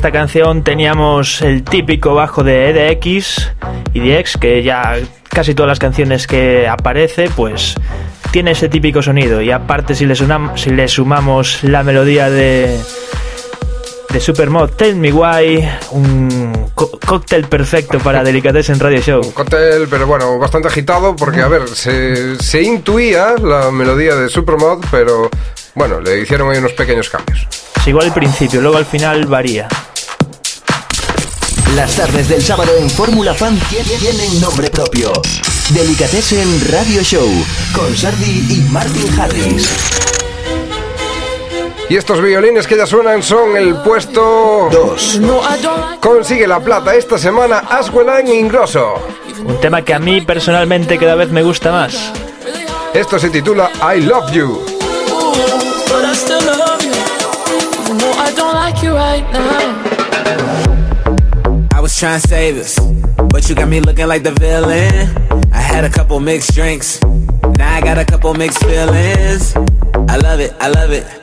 Esta 0.00 0.12
canción 0.12 0.64
teníamos 0.64 1.42
el 1.42 1.62
típico 1.62 2.14
bajo 2.14 2.42
de 2.42 2.70
EDX 2.70 3.50
y 3.92 4.00
DX, 4.00 4.38
que 4.38 4.62
ya 4.62 4.96
casi 5.28 5.54
todas 5.54 5.68
las 5.68 5.78
canciones 5.78 6.26
que 6.26 6.66
aparece, 6.66 7.28
pues 7.36 7.74
tiene 8.30 8.52
ese 8.52 8.70
típico 8.70 9.02
sonido. 9.02 9.42
Y 9.42 9.50
aparte, 9.50 9.94
si 9.94 10.06
le, 10.06 10.14
sunam- 10.14 10.56
si 10.56 10.70
le 10.70 10.88
sumamos 10.88 11.62
la 11.64 11.82
melodía 11.82 12.30
de, 12.30 12.80
de 14.08 14.20
Supermod 14.20 14.70
Tell 14.70 14.96
Me 14.96 15.12
Why, 15.12 15.68
un 15.90 16.70
cóctel 16.74 17.44
perfecto 17.44 17.98
para 17.98 18.22
Delicatessen 18.24 18.80
Radio 18.80 19.02
Show. 19.02 19.20
Un 19.22 19.32
cóctel, 19.32 19.86
pero 19.90 20.06
bueno, 20.06 20.38
bastante 20.38 20.68
agitado 20.68 21.14
porque, 21.14 21.42
a 21.42 21.48
ver, 21.48 21.68
se, 21.68 22.36
se 22.40 22.62
intuía 22.62 23.34
la 23.38 23.70
melodía 23.70 24.14
de 24.16 24.30
Supermod, 24.30 24.82
pero 24.90 25.28
bueno, 25.74 26.00
le 26.00 26.20
hicieron 26.22 26.50
ahí 26.50 26.56
unos 26.56 26.72
pequeños 26.72 27.10
cambios. 27.10 27.46
Es 27.76 27.86
igual 27.86 28.06
al 28.06 28.14
principio, 28.14 28.62
luego 28.62 28.78
al 28.78 28.86
final 28.86 29.26
varía. 29.26 29.68
Las 31.76 31.94
tardes 31.96 32.28
del 32.28 32.42
sábado 32.42 32.72
en 32.78 32.90
Fórmula 32.90 33.32
Fan 33.34 33.58
tie- 33.70 33.98
tienen 33.98 34.40
nombre 34.40 34.68
propio. 34.70 35.12
Delicatessen 35.70 36.60
Radio 36.72 37.02
Show 37.02 37.28
con 37.72 37.96
Sardi 37.96 38.46
y 38.50 38.60
Martin 38.70 39.20
Harris. 39.20 39.68
Y 41.88 41.96
estos 41.96 42.20
violines 42.22 42.66
que 42.66 42.76
ya 42.76 42.86
suenan 42.86 43.22
son 43.22 43.56
el 43.56 43.74
puesto 43.82 44.68
2. 44.70 45.20
Consigue 46.00 46.46
la 46.46 46.60
plata 46.60 46.94
esta 46.94 47.18
semana 47.18 47.58
Aswell 47.70 48.28
Ingrosso. 48.28 48.94
Un 49.44 49.60
tema 49.60 49.82
que 49.82 49.94
a 49.94 49.98
mí 49.98 50.20
personalmente 50.20 50.98
cada 50.98 51.14
vez 51.14 51.30
me 51.30 51.42
gusta 51.42 51.72
más. 51.72 51.94
Esto 52.94 53.18
se 53.18 53.30
titula 53.30 53.70
I 53.96 54.00
Love 54.02 54.30
You. 54.32 54.60
But 55.88 56.04
I 61.80 61.82
was 61.82 61.98
trying 61.98 62.20
to 62.20 62.28
save 62.28 62.58
us, 62.58 62.78
but 63.30 63.48
you 63.48 63.54
got 63.54 63.66
me 63.66 63.80
looking 63.80 64.06
like 64.06 64.22
the 64.22 64.32
villain. 64.32 65.16
I 65.50 65.60
had 65.62 65.82
a 65.82 65.88
couple 65.88 66.20
mixed 66.20 66.52
drinks, 66.52 67.02
now 67.02 67.74
I 67.74 67.80
got 67.80 67.96
a 67.96 68.04
couple 68.04 68.34
mixed 68.34 68.62
feelings. 68.62 69.56
I 69.56 70.18
love 70.18 70.40
it, 70.40 70.52
I 70.60 70.68
love 70.68 70.90
it. 70.90 71.19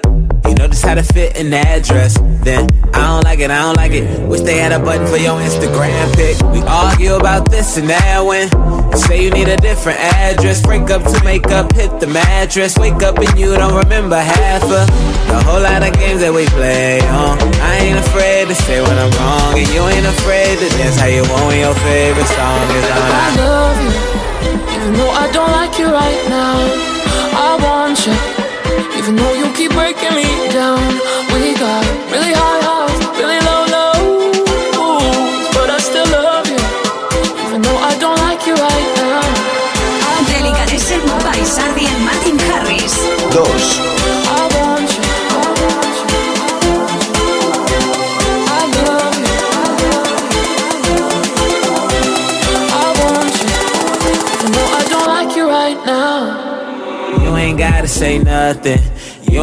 You 0.48 0.56
know 0.56 0.68
just 0.68 0.86
how 0.86 0.96
to 0.96 1.04
fit 1.04 1.36
in 1.36 1.50
the 1.50 1.58
address. 1.58 2.18
Then 2.44 2.70
I 2.94 3.02
don't 3.08 3.24
like 3.24 3.40
it, 3.40 3.52
I 3.52 3.62
don't 3.62 3.76
like 3.76 3.92
it. 3.92 4.06
Wish 4.28 4.42
they 4.42 4.58
had 4.58 4.72
a 4.72 4.80
button 4.80 5.06
for 5.08 5.18
your 5.18 5.36
Instagram 5.40 6.16
pic. 6.16 6.40
We 6.54 6.62
argue 6.64 7.16
about 7.16 7.52
this 7.52 7.78
and 7.78 7.90
that 7.90 8.22
when 8.22 8.48
you 8.92 8.98
say 8.98 9.24
you 9.24 9.32
need 9.32 9.50
a 9.50 9.58
different 9.58 10.00
address. 10.00 10.62
Break 10.62 10.90
up 10.90 11.04
to 11.04 11.24
make 11.24 11.48
up, 11.48 11.74
hit 11.74 12.00
the 12.00 12.08
mattress. 12.08 12.78
Wake 12.78 13.04
up 13.04 13.18
and 13.18 13.40
you 13.40 13.56
don't 13.56 13.76
remember 13.76 14.16
half 14.16 14.64
of 14.64 14.88
the 15.28 15.40
whole 15.44 15.62
lot 15.62 15.84
of 15.84 15.94
games 16.00 16.22
that 16.22 16.34
we 16.34 16.46
play 16.56 17.02
on. 17.02 17.38
I 17.60 17.76
ain't 17.84 18.00
afraid 18.00 18.48
to 18.48 18.56
say 18.56 18.82
when 18.82 18.98
I'm 18.98 19.12
wrong, 19.20 19.60
and 19.60 19.68
you 19.68 19.82
ain't 19.84 20.08
afraid 20.08 20.58
to 20.60 20.68
dance 20.80 20.98
how 20.98 21.08
you 21.08 21.22
want 21.28 21.46
when 21.52 21.60
your 21.60 21.76
favorite 21.76 22.32
song 22.32 22.66
is 22.72 22.88
on. 22.88 23.12
I 23.12 23.28
love 23.36 23.78
you. 23.84 23.92
Even 24.74 24.94
though 24.96 25.12
I 25.12 25.32
don't 25.32 25.52
like 25.52 25.78
you 25.78 25.88
right 25.92 26.22
now. 26.30 26.88
I 27.40 27.60
want 27.62 28.08
you. 28.08 28.37
Even 29.08 29.24
though 29.24 29.36
you 29.36 29.48
keep 29.54 29.72
breaking 29.72 30.16
me 30.16 30.28
down. 30.52 30.84
We 31.32 31.56
got 31.56 31.80
really 32.12 32.34
high 32.36 32.60
highs, 32.60 33.00
really 33.16 33.40
low 33.40 33.64
lows. 33.72 34.36
But 35.56 35.70
I 35.72 35.80
still 35.80 36.04
love 36.12 36.44
you. 36.52 36.60
Even 37.48 37.62
though 37.62 37.78
I 37.78 37.96
don't 38.04 38.20
like 38.20 38.46
you 38.46 38.52
right 38.52 38.90
now. 39.00 39.24
Delicatessen 40.28 41.00
by 41.24 41.40
Sardi 41.48 41.88
and 41.88 42.04
Martin 42.04 42.36
Harris. 42.52 43.00
2. 43.32 43.48
I 44.28 44.44
want 44.60 44.92
you. 44.92 45.08
I 48.52 48.68
love 48.76 49.16
you. 49.24 49.40
I 52.76 52.92
want 53.00 53.36
you. 53.40 53.56
Even 54.36 54.52
though 54.52 54.68
I 54.68 54.84
don't 54.92 55.08
like 55.08 55.32
you 55.38 55.48
right 55.48 55.80
now. 55.86 57.24
You 57.24 57.32
ain't 57.38 57.58
gotta 57.58 57.88
say 57.88 58.20
nothing. 58.20 58.82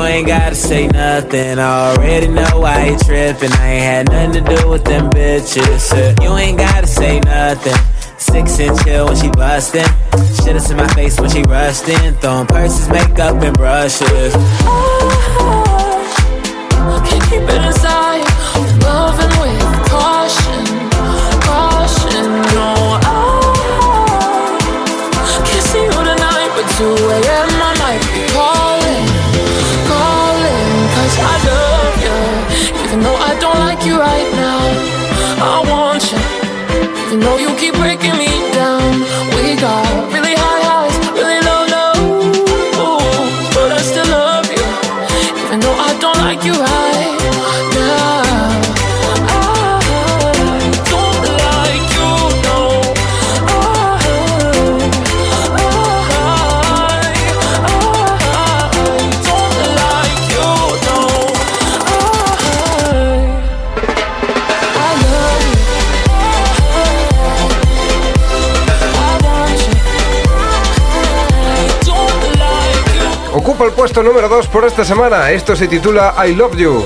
Ain't 0.04 0.26
gotta 0.28 0.54
say 0.54 0.86
nothing. 0.86 1.58
I 1.58 1.92
already 1.96 2.28
know 2.28 2.60
why 2.60 2.86
you 2.88 2.98
trippin'. 2.98 3.52
I 3.52 3.66
ain't 3.72 4.08
had 4.10 4.10
nothing 4.10 4.44
to 4.44 4.56
do 4.56 4.68
with 4.68 4.84
them 4.84 5.10
bitches. 5.10 6.22
You 6.22 6.36
ain't 6.36 6.58
gotta 6.58 6.86
say 6.86 7.20
nothing. 7.20 7.74
Six 8.18 8.58
inch 8.60 8.84
chill 8.84 9.06
when 9.06 9.16
she 9.16 9.28
bustin'. 9.30 9.84
Shit 10.44 10.56
is 10.56 10.70
in 10.70 10.76
my 10.76 10.86
face 10.94 11.18
when 11.20 11.30
she 11.30 11.42
rushed 11.42 11.88
in. 11.88 12.14
Throwing 12.14 12.46
purses, 12.46 12.88
makeup, 12.88 13.42
and 13.42 13.56
brushes. 13.56 14.34
Oh, 16.76 17.02
Can't 17.08 17.24
keep 17.24 17.40
it 17.42 17.62
inside. 17.66 18.13
Don't 46.00 46.18
like 46.18 46.44
you 46.44 46.52
right 46.52 46.83
puesto 73.94 74.10
número 74.10 74.28
2 74.28 74.48
por 74.48 74.64
esta 74.64 74.84
semana. 74.84 75.30
Esto 75.30 75.54
se 75.54 75.68
titula 75.68 76.16
I 76.26 76.34
Love 76.34 76.56
You. 76.56 76.84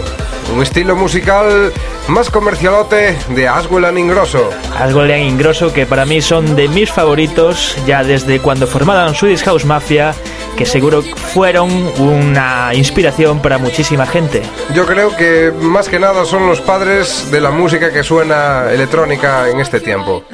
Un 0.55 0.63
estilo 0.63 0.95
musical 0.95 1.73
más 2.07 2.29
comercialote 2.29 3.17
de 3.31 3.49
Aswell 3.49 3.87
and 3.87 3.99
Ingrosso. 3.99 4.51
Asgol 4.79 5.11
y 5.11 5.15
Ingrosso, 5.15 5.73
que 5.73 5.87
para 5.87 6.05
mí 6.05 6.21
son 6.21 6.55
de 6.55 6.69
mis 6.69 6.93
favoritos 6.93 7.79
ya 7.87 8.05
desde 8.05 8.41
cuando 8.41 8.67
formaron 8.67 9.15
Swedish 9.15 9.43
House 9.45 9.65
Mafia, 9.65 10.15
que 10.55 10.67
seguro 10.67 11.01
fueron 11.03 11.71
una 11.99 12.75
inspiración 12.75 13.41
para 13.41 13.57
muchísima 13.57 14.05
gente. 14.05 14.43
Yo 14.75 14.85
creo 14.85 15.17
que 15.17 15.51
más 15.59 15.89
que 15.89 15.99
nada 15.99 16.27
son 16.27 16.47
los 16.47 16.61
padres 16.61 17.31
de 17.31 17.41
la 17.41 17.51
música 17.51 17.91
que 17.91 18.03
suena 18.03 18.71
electrónica 18.71 19.49
en 19.49 19.61
este 19.61 19.81
tiempo. 19.81 20.25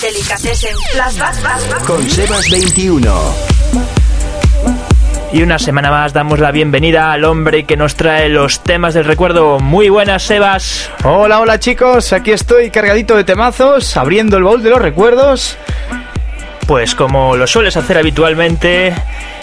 Delicatessen 0.00 0.76
Flashback. 0.92 1.84
Con 1.84 2.08
Sebas 2.08 2.48
21. 2.48 3.99
Y 5.32 5.44
una 5.44 5.60
semana 5.60 5.92
más 5.92 6.12
damos 6.12 6.40
la 6.40 6.50
bienvenida 6.50 7.12
al 7.12 7.24
hombre 7.24 7.62
que 7.62 7.76
nos 7.76 7.94
trae 7.94 8.28
los 8.28 8.60
temas 8.60 8.94
del 8.94 9.04
recuerdo. 9.04 9.60
Muy 9.60 9.88
buenas, 9.88 10.24
Sebas. 10.24 10.90
Hola, 11.04 11.38
hola 11.38 11.60
chicos, 11.60 12.12
aquí 12.12 12.32
estoy 12.32 12.70
cargadito 12.70 13.16
de 13.16 13.22
temazos, 13.22 13.96
abriendo 13.96 14.36
el 14.38 14.42
baúl 14.42 14.64
de 14.64 14.70
los 14.70 14.82
recuerdos. 14.82 15.56
Pues 16.66 16.96
como 16.96 17.36
lo 17.36 17.46
sueles 17.46 17.76
hacer 17.76 17.96
habitualmente, 17.96 18.92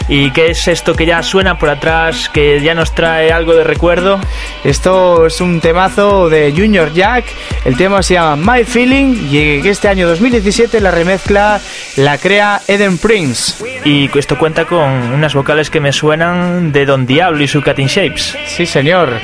¿y 0.07 0.31
qué 0.31 0.51
es 0.51 0.67
esto 0.67 0.95
que 0.95 1.05
ya 1.05 1.21
suena 1.23 1.57
por 1.57 1.69
atrás, 1.69 2.29
que 2.29 2.61
ya 2.61 2.73
nos 2.73 2.93
trae 2.93 3.31
algo 3.31 3.53
de 3.53 3.63
recuerdo? 3.63 4.19
Esto 4.63 5.25
es 5.27 5.41
un 5.41 5.59
temazo 5.61 6.29
de 6.29 6.53
Junior 6.55 6.93
Jack, 6.93 7.25
el 7.65 7.77
tema 7.77 8.01
se 8.03 8.15
llama 8.15 8.57
My 8.57 8.63
Feeling 8.63 9.27
y 9.29 9.61
que 9.61 9.69
este 9.69 9.87
año 9.87 10.07
2017 10.07 10.79
la 10.81 10.91
remezcla 10.91 11.59
la 11.97 12.17
crea 12.17 12.61
Eden 12.67 12.97
Prince. 12.97 13.63
Y 13.85 14.09
esto 14.17 14.37
cuenta 14.37 14.65
con 14.65 14.79
unas 14.81 15.33
vocales 15.33 15.69
que 15.69 15.79
me 15.79 15.91
suenan 15.91 16.71
de 16.71 16.85
Don 16.85 17.05
Diablo 17.05 17.43
y 17.43 17.47
su 17.47 17.63
Cutting 17.63 17.87
Shapes. 17.87 18.37
Sí, 18.47 18.65
señor. 18.65 19.19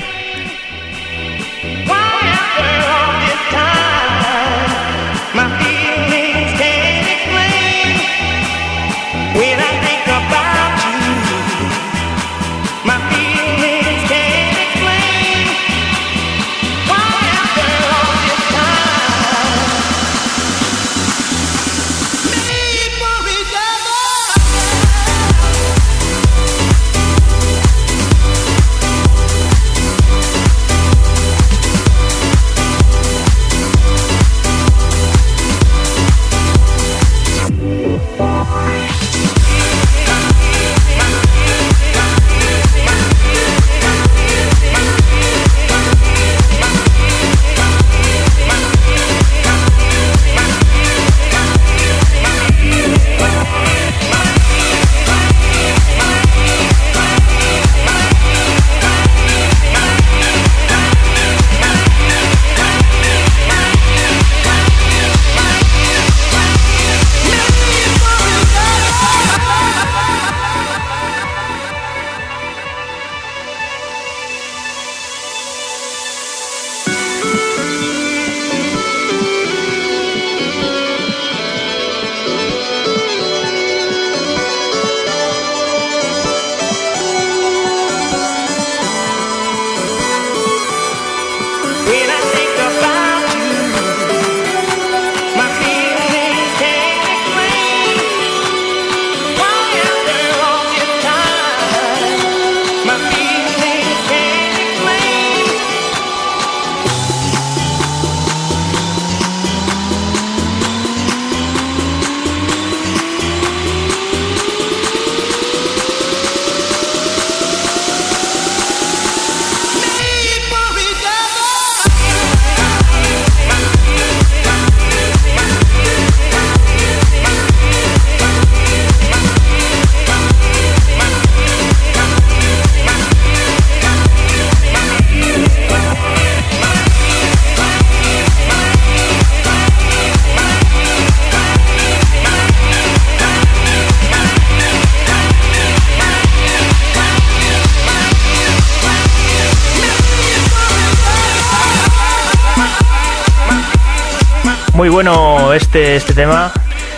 Muy 154.83 154.89
bueno 154.89 155.53
este, 155.53 155.95
este 155.95 156.13
tema. 156.13 156.51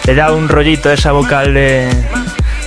Le 0.08 0.16
da 0.16 0.32
un 0.34 0.50
rollito 0.50 0.90
a 0.90 0.94
esa 0.94 1.12
vocal 1.12 1.54
de 1.54 1.88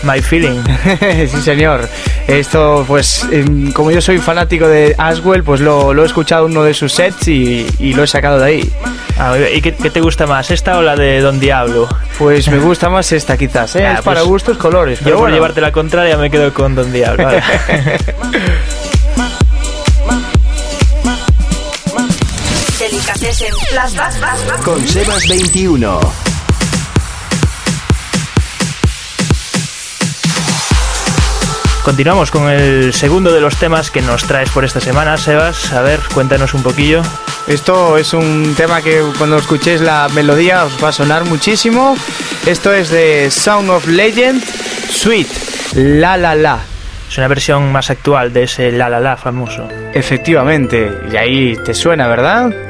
My 0.04 0.22
Feeling. 0.22 0.62
sí, 1.28 1.42
señor. 1.42 1.88
Esto, 2.28 2.84
pues, 2.86 3.26
em, 3.32 3.72
como 3.72 3.90
yo 3.90 4.00
soy 4.00 4.18
fanático 4.18 4.68
de 4.68 4.94
Aswell, 4.96 5.42
pues 5.42 5.60
lo, 5.60 5.92
lo 5.92 6.04
he 6.04 6.06
escuchado 6.06 6.46
en 6.46 6.52
uno 6.52 6.62
de 6.62 6.72
sus 6.72 6.92
sets 6.92 7.26
y, 7.26 7.66
y 7.80 7.94
lo 7.94 8.04
he 8.04 8.06
sacado 8.06 8.38
de 8.38 8.44
ahí. 8.44 8.72
Ah, 9.18 9.34
¿Y 9.52 9.60
qué, 9.60 9.74
qué 9.74 9.90
te 9.90 10.00
gusta 10.00 10.28
más, 10.28 10.52
esta 10.52 10.78
o 10.78 10.82
la 10.82 10.94
de 10.94 11.20
Don 11.20 11.40
Diablo? 11.40 11.88
Pues 12.16 12.48
me 12.48 12.58
gusta 12.58 12.88
más 12.88 13.10
esta, 13.10 13.36
quizás, 13.36 13.74
¿eh? 13.74 13.84
Ah, 13.88 13.94
es 13.94 14.02
para 14.02 14.20
pues 14.20 14.28
gustos 14.28 14.56
colores. 14.56 15.00
Yo 15.00 15.04
Pero 15.04 15.16
por 15.16 15.22
bueno. 15.22 15.34
llevarte 15.34 15.60
la 15.60 15.72
contraria 15.72 16.16
me 16.16 16.30
quedo 16.30 16.54
con 16.54 16.76
Don 16.76 16.92
Diablo. 16.92 17.24
vale. 17.24 17.42
Flashback. 23.30 24.62
Con 24.62 24.88
Sebas 24.88 25.28
21. 25.28 26.00
Continuamos 31.84 32.30
con 32.30 32.48
el 32.48 32.94
segundo 32.94 33.30
de 33.30 33.42
los 33.42 33.56
temas 33.56 33.90
que 33.90 34.00
nos 34.00 34.24
traes 34.24 34.48
por 34.48 34.64
esta 34.64 34.80
semana, 34.80 35.18
Sebas. 35.18 35.74
A 35.74 35.82
ver, 35.82 36.00
cuéntanos 36.14 36.54
un 36.54 36.62
poquillo. 36.62 37.02
Esto 37.46 37.98
es 37.98 38.14
un 38.14 38.54
tema 38.56 38.80
que 38.80 39.02
cuando 39.18 39.36
escuchéis 39.36 39.82
la 39.82 40.08
melodía 40.14 40.64
os 40.64 40.82
va 40.82 40.88
a 40.88 40.92
sonar 40.92 41.26
muchísimo. 41.26 41.98
Esto 42.46 42.72
es 42.72 42.88
de 42.88 43.30
Sound 43.30 43.68
of 43.68 43.86
Legend, 43.88 44.42
Sweet, 44.42 45.28
La 45.74 46.16
La 46.16 46.34
La. 46.34 46.60
Es 47.10 47.18
una 47.18 47.28
versión 47.28 47.72
más 47.72 47.90
actual 47.90 48.32
de 48.32 48.44
ese 48.44 48.72
La 48.72 48.88
La 48.88 49.00
La 49.00 49.18
famoso. 49.18 49.68
Efectivamente, 49.92 50.90
y 51.12 51.16
ahí 51.18 51.56
te 51.62 51.74
suena, 51.74 52.08
¿verdad? 52.08 52.67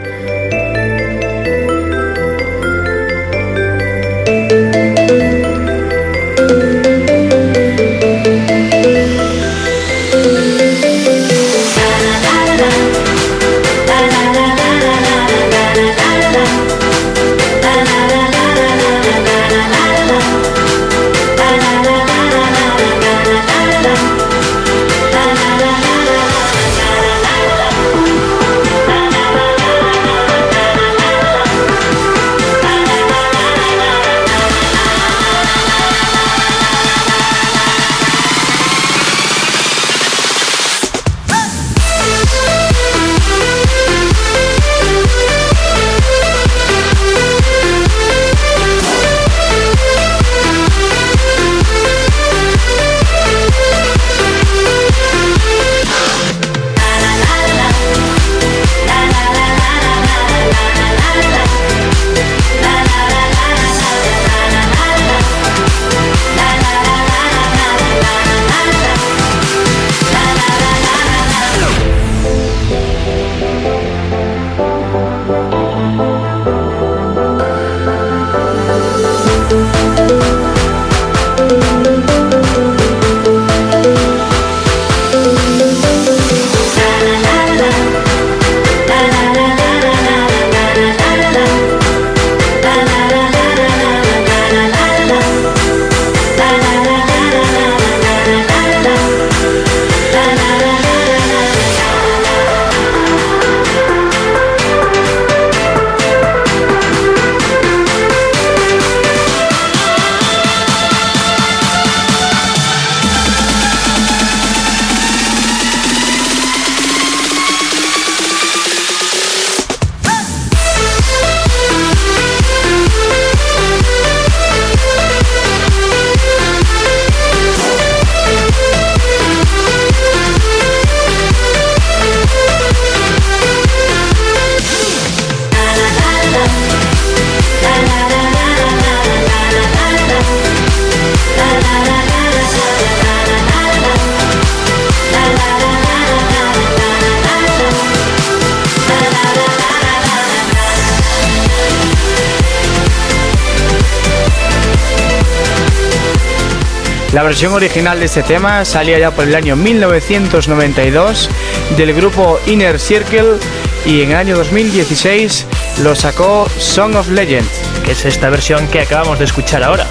La 157.12 157.22
versión 157.22 157.54
original 157.54 157.98
de 157.98 158.04
este 158.04 158.22
tema 158.22 158.64
salía 158.66 158.98
ya 158.98 159.10
por 159.10 159.26
el 159.26 159.34
año 159.34 159.56
1992 159.56 161.30
del 161.76 161.94
grupo 161.94 162.38
Inner 162.46 162.78
Circle 162.78 163.38
y 163.86 164.02
en 164.02 164.10
el 164.10 164.16
año 164.16 164.36
2016 164.36 165.46
lo 165.82 165.94
sacó 165.94 166.46
Song 166.58 166.96
of 166.96 167.08
Legend. 167.08 167.48
Que 167.84 167.92
es 167.92 168.04
esta 168.04 168.28
versión 168.28 168.66
que 168.68 168.80
acabamos 168.80 169.18
de 169.18 169.24
escuchar 169.24 169.62
ahora. 169.62 169.86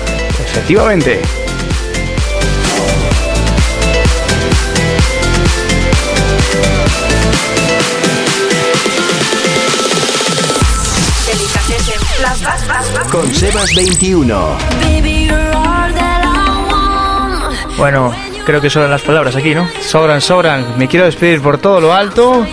Efectivamente. 0.45 1.21
Con 13.11 13.33
Sebas 13.33 13.73
21. 13.75 15.16
Bueno, 17.77 18.11
creo 18.45 18.59
que 18.59 18.69
sobran 18.69 18.89
las 18.89 19.03
palabras 19.03 19.35
aquí, 19.35 19.53
¿no? 19.53 19.69
Sobran, 19.81 20.19
sobran. 20.19 20.77
Me 20.77 20.87
quiero 20.87 21.05
despedir 21.05 21.41
por 21.41 21.59
todo 21.59 21.79
lo 21.79 21.93
alto. 21.93 22.45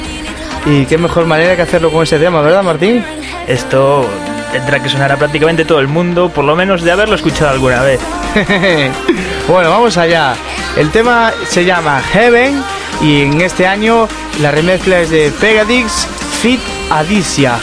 Y 0.66 0.84
qué 0.86 0.98
mejor 0.98 1.26
manera 1.26 1.56
que 1.56 1.62
hacerlo 1.62 1.90
con 1.90 2.02
este 2.02 2.18
tema, 2.18 2.42
¿verdad, 2.42 2.62
Martín? 2.62 3.04
Esto 3.46 4.06
tendrá 4.52 4.82
que 4.82 4.88
sonar 4.88 5.12
a 5.12 5.16
prácticamente 5.16 5.64
todo 5.64 5.80
el 5.80 5.88
mundo, 5.88 6.28
por 6.28 6.44
lo 6.44 6.54
menos 6.54 6.82
de 6.82 6.92
haberlo 6.92 7.16
escuchado 7.16 7.50
alguna 7.50 7.82
vez. 7.82 8.00
bueno, 9.48 9.70
vamos 9.70 9.96
allá. 9.96 10.34
El 10.76 10.90
tema 10.90 11.32
se 11.48 11.64
llama 11.64 12.00
Heaven 12.12 12.62
y 13.00 13.22
en 13.22 13.40
este 13.40 13.66
año 13.66 14.08
la 14.40 14.50
remezcla 14.50 15.00
es 15.00 15.10
de 15.10 15.32
Pegadix 15.40 16.06
Fit 16.40 16.60
Adicia. 16.90 17.58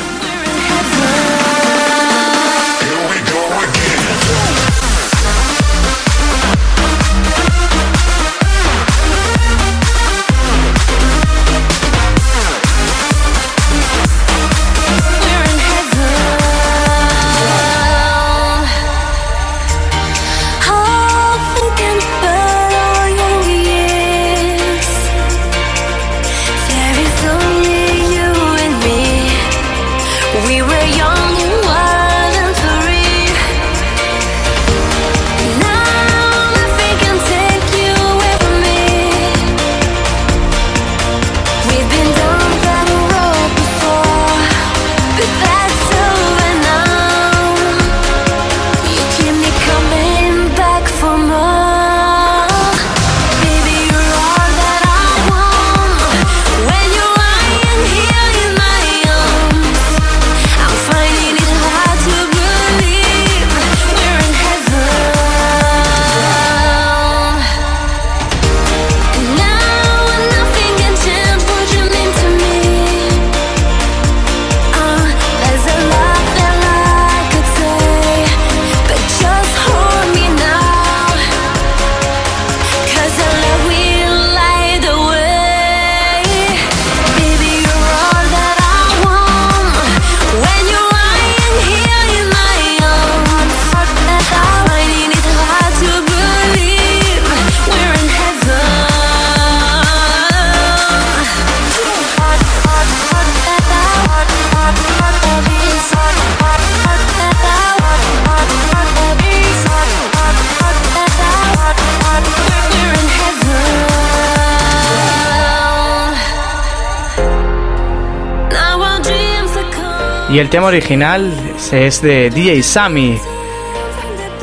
El 120.42 120.50
tema 120.50 120.68
original 120.68 121.32
es 121.72 122.02
de 122.02 122.32
DJ 122.32 122.64
Sammy. 122.64 123.20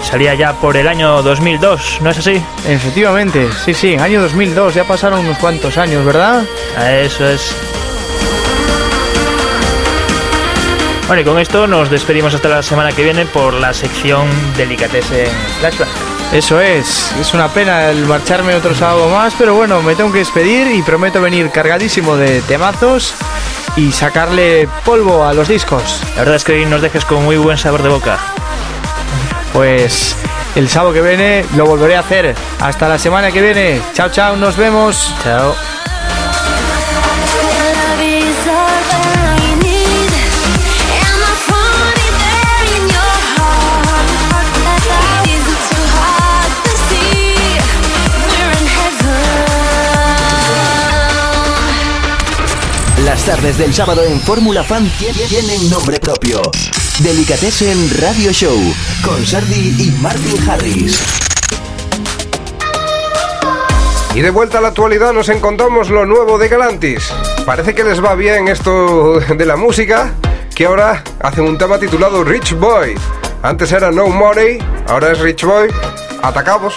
Salía 0.01 0.35
ya 0.35 0.53
por 0.53 0.77
el 0.77 0.87
año 0.87 1.23
2002, 1.23 1.99
¿no 2.03 2.11
es 2.11 2.19
así? 2.19 2.41
Efectivamente, 2.69 3.49
sí, 3.65 3.75
sí, 3.75 3.97
año 3.97 4.23
2002, 4.23 4.75
ya 4.75 4.85
pasaron 4.85 5.21
unos 5.21 5.37
cuantos 5.39 5.77
años, 5.77 6.05
¿verdad? 6.05 6.45
Eso 7.03 7.29
es. 7.29 7.53
Bueno, 11.09 11.23
y 11.23 11.25
con 11.25 11.39
esto 11.41 11.67
nos 11.67 11.91
despedimos 11.91 12.33
hasta 12.33 12.49
la 12.49 12.63
semana 12.63 12.93
que 12.93 13.03
viene 13.03 13.27
por 13.27 13.55
la 13.55 13.75
sección 13.75 14.29
Delicatessen 14.57 15.27
Flashback. 15.59 15.89
Eso 16.33 16.61
es, 16.61 17.13
es 17.21 17.35
una 17.35 17.49
pena 17.49 17.91
el 17.91 18.05
marcharme 18.05 18.55
otro 18.55 18.73
sábado 18.73 19.09
más, 19.09 19.35
pero 19.37 19.55
bueno, 19.55 19.83
me 19.83 19.97
tengo 19.97 20.13
que 20.13 20.19
despedir 20.19 20.69
y 20.69 20.83
prometo 20.83 21.21
venir 21.21 21.51
cargadísimo 21.51 22.17
de 22.17 22.41
temazos 22.43 23.15
y 23.79 23.93
sacarle 23.93 24.69
polvo 24.85 25.25
a 25.25 25.33
los 25.33 25.47
discos. 25.47 26.03
La 26.17 26.23
verdad 26.23 26.35
es 26.35 26.45
que 26.45 26.53
hoy 26.53 26.67
nos 26.67 26.83
dejes 26.83 27.05
con 27.05 27.25
muy 27.25 27.37
buen 27.37 27.57
sabor 27.57 27.83
de 27.83 27.89
boca. 27.89 28.19
Pues 29.53 30.17
el 30.57 30.69
sábado 30.69 30.93
que 30.93 31.01
viene 31.01 31.45
lo 31.57 31.65
volveré 31.65 31.95
a 31.95 32.01
hacer. 32.01 32.35
Hasta 32.61 32.89
la 32.89 32.99
semana 32.99 33.31
que 33.31 33.41
viene. 33.41 33.81
Chao, 33.95 34.11
chao, 34.11 34.37
nos 34.37 34.57
vemos. 34.57 35.15
Chao. 35.23 35.55
Tardes 53.29 53.59
del 53.59 53.75
sábado 53.75 54.03
en 54.05 54.19
Fórmula 54.21 54.65
Fan 54.65 54.91
tie- 54.99 55.13
tienen 55.29 55.69
nombre 55.69 56.01
propio. 56.01 56.41
Delicatessen 57.01 57.91
Radio 58.01 58.33
Show 58.33 58.57
con 59.05 59.25
Sardi 59.27 59.77
y 59.79 59.91
Martin 60.01 60.49
Harris. 60.49 60.99
Y 64.15 64.21
de 64.23 64.31
vuelta 64.31 64.59
a 64.59 64.61
la 64.63 64.69
actualidad 64.69 65.13
nos 65.13 65.29
encontramos 65.29 65.91
lo 65.91 66.07
nuevo 66.07 66.39
de 66.39 66.49
Galantis. 66.49 67.11
Parece 67.45 67.75
que 67.75 67.85
les 67.85 68.03
va 68.03 68.15
bien 68.15 68.49
esto 68.49 69.21
de 69.21 69.45
la 69.45 69.57
música, 69.57 70.15
que 70.55 70.65
ahora 70.65 71.05
hacen 71.21 71.45
un 71.45 71.59
tema 71.59 71.79
titulado 71.79 72.25
Rich 72.25 72.55
Boy. 72.55 72.95
Antes 73.43 73.71
era 73.73 73.91
No 73.91 74.09
Money, 74.09 74.59
ahora 74.89 75.13
es 75.13 75.19
Rich 75.19 75.45
Boy. 75.45 75.69
Atacamos. 76.23 76.75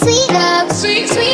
sweet 0.00 0.30
love, 0.32 0.72
sweet, 0.72 1.08
sweet. 1.08 1.29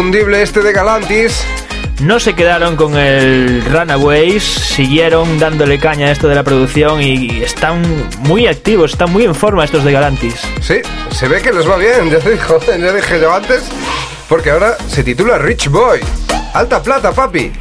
Inconfundible 0.00 0.40
este 0.40 0.62
de 0.62 0.72
Galantis. 0.72 1.44
No 2.00 2.20
se 2.20 2.34
quedaron 2.34 2.74
con 2.74 2.96
el 2.96 3.62
Runaways, 3.66 4.42
siguieron 4.42 5.38
dándole 5.38 5.78
caña 5.78 6.06
a 6.06 6.10
esto 6.10 6.26
de 6.26 6.34
la 6.34 6.42
producción 6.42 7.02
y 7.02 7.42
están 7.42 7.82
muy 8.20 8.46
activos, 8.46 8.92
están 8.92 9.12
muy 9.12 9.24
en 9.24 9.34
forma 9.34 9.62
estos 9.62 9.84
de 9.84 9.92
Galantis. 9.92 10.40
Sí, 10.62 10.76
se 11.10 11.28
ve 11.28 11.42
que 11.42 11.52
les 11.52 11.68
va 11.68 11.76
bien, 11.76 12.08
ya 12.08 12.18
dijo, 12.18 12.58
ya 12.66 12.92
dije 12.94 13.20
yo 13.20 13.34
antes, 13.34 13.64
porque 14.26 14.50
ahora 14.50 14.78
se 14.88 15.04
titula 15.04 15.36
Rich 15.36 15.68
Boy. 15.68 16.00
Alta 16.54 16.82
plata, 16.82 17.12
papi. 17.12 17.52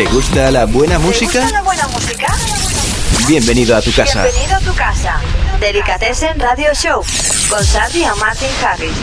¿Te 0.00 0.06
gusta 0.06 0.50
la 0.50 0.64
buena 0.64 0.98
música? 0.98 1.46
la 1.50 1.60
buena 1.60 1.86
música? 1.88 2.34
Bienvenido 3.28 3.76
a 3.76 3.82
tu 3.82 3.92
casa. 3.92 4.22
Bienvenido 4.22 4.56
a 4.56 4.60
tu 4.60 4.74
casa. 4.74 5.20
Delicatessen 5.60 6.40
Radio 6.40 6.72
Show 6.72 7.02
con 7.50 7.62
Sandy 7.62 7.98
y 7.98 8.18
Martin 8.18 8.48
Harris. 8.64 8.94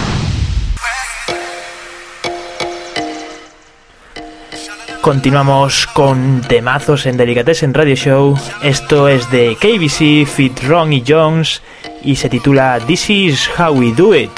Continuamos 5.01 5.85
con 5.85 6.41
temazos 6.41 7.05
en 7.05 7.15
Delicatessen 7.15 7.75
Radio 7.75 7.95
Show. 7.95 8.39
Esto 8.63 9.07
es 9.07 9.29
de 9.29 9.55
KBC, 9.55 10.27
Fit 10.27 10.63
Ron 10.63 10.93
y 10.93 11.03
Jones 11.07 11.61
y 12.01 12.15
se 12.15 12.27
titula 12.27 12.79
This 12.87 13.11
is 13.11 13.47
How 13.55 13.71
We 13.71 13.91
Do 13.91 14.15
It 14.15 14.31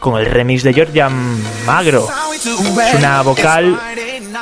con 0.00 0.18
el 0.18 0.26
remix 0.26 0.64
de 0.64 0.74
Georgia 0.74 1.08
Magro. 1.64 2.08
Es 2.34 2.94
una 2.98 3.22
vocal 3.22 3.78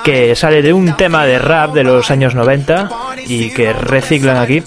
que 0.05 0.35
sale 0.37 0.63
de 0.63 0.73
un 0.73 0.97
tema 0.97 1.27
de 1.27 1.39
rap 1.39 1.73
de 1.73 1.85
los 1.85 2.11
años 2.11 2.35
90 2.35 2.89
y 3.27 3.51
que 3.51 3.73
reciclan 3.73 4.37
aquí. 4.37 4.63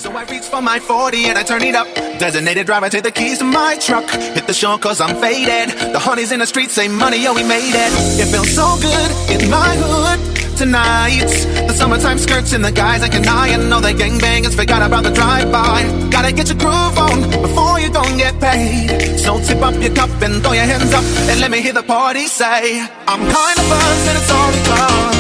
for 0.54 0.62
my 0.62 0.80
40 0.80 1.30
and 1.30 1.38
I 1.38 1.44
turn 1.44 1.64
it 1.64 1.74
up. 1.74 1.88
Designated 2.20 2.68
driver, 2.68 2.88
take 2.88 3.04
the 3.04 3.12
keys 3.12 3.40
to 3.40 3.44
my 3.44 3.76
truck. 3.80 4.08
Hit 4.36 4.46
the 4.46 4.54
show 4.54 4.78
cause 4.78 5.02
I'm 5.02 5.16
faded. 5.18 5.70
The 5.94 5.98
honeys 5.98 6.32
in 6.32 6.40
the 6.40 6.46
streets 6.46 6.74
say 6.74 6.88
money, 6.88 7.24
yo, 7.24 7.34
we 7.34 7.42
made 7.42 7.74
it. 7.74 7.92
It 8.22 8.28
feels 8.30 8.52
so 8.54 8.78
good 8.78 9.10
in 9.34 9.50
my 9.50 9.74
hood 9.82 10.20
tonight. 10.56 11.26
The 11.68 11.74
summertime 11.74 12.20
skirts 12.20 12.54
and 12.54 12.64
the 12.64 12.72
guys 12.72 13.02
I 13.02 13.10
can 13.10 13.28
eye 13.28 13.50
and 13.50 13.68
know 13.68 13.82
they 13.82 13.96
gangbangers 13.96 14.56
forgot 14.56 14.84
about 14.84 15.04
the 15.04 15.12
drive-by. 15.12 16.10
Gotta 16.12 16.32
get 16.32 16.50
your 16.50 16.60
groove 16.60 16.98
on 17.00 17.18
before 17.42 17.80
you 17.80 17.90
don't 17.90 18.16
get 18.18 18.40
paid. 18.40 19.18
So 19.18 19.40
tip 19.42 19.62
up 19.64 19.74
your 19.82 19.96
cup 19.96 20.14
and 20.22 20.44
throw 20.44 20.54
your 20.54 20.66
hands 20.66 20.94
up 20.94 21.04
and 21.30 21.42
let 21.42 21.50
me 21.50 21.62
hear 21.62 21.74
the 21.74 21.82
party 21.84 22.28
say, 22.28 22.80
I'm 23.08 23.22
kinda 23.22 23.64
buzzed 23.72 24.08
and 24.10 24.18
it's 24.22 24.32
all 24.32 24.52
because 24.52 25.13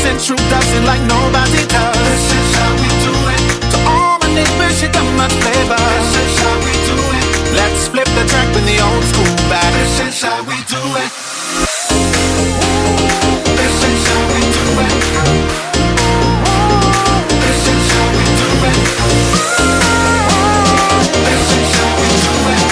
Central 0.00 0.40
does 0.48 0.68
it 0.72 0.84
like 0.88 1.02
nobody 1.04 1.60
does. 1.68 1.92
This 1.92 2.32
is 2.32 2.48
how 2.56 2.72
we 2.80 2.88
do 3.04 3.12
it. 3.36 3.40
To 3.72 3.78
all 3.84 4.16
my 4.16 4.32
neighbors, 4.32 4.80
you 4.80 4.88
got 4.88 5.04
much 5.12 5.32
flavor. 5.44 5.76
This 5.76 6.16
is 6.24 6.40
how 6.40 6.56
we 6.64 6.72
do 6.88 6.96
it. 7.20 7.24
Let's 7.52 7.88
flip 7.88 8.08
the 8.16 8.24
track 8.24 8.48
with 8.54 8.64
the 8.64 8.80
old 8.80 9.04
school 9.04 9.36
back. 9.52 9.68
This 9.76 10.00
is 10.08 10.22
how 10.24 10.40
we 10.48 10.56
do 10.72 10.80
it. 11.04 11.12
This 13.60 13.76
is 13.92 14.00
how 14.08 14.24
we 14.32 14.40
do 14.40 14.64
it. 14.88 14.96
This 17.44 17.60
is 17.68 17.84
how 17.92 18.08
we 18.16 18.24
do 18.40 18.48
it. 18.72 18.80
This 21.28 21.44
is 21.60 21.76
how 21.76 21.92
we 22.00 22.16
do 22.24 22.40
it. 22.56 22.64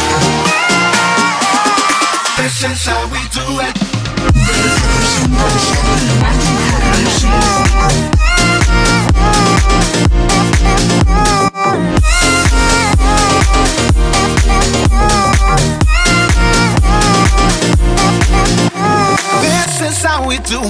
This 2.40 2.56
is 2.64 2.80
how 2.88 3.04
we 3.12 3.20
do 3.36 3.46
it. 6.64 6.67
This 6.99 7.28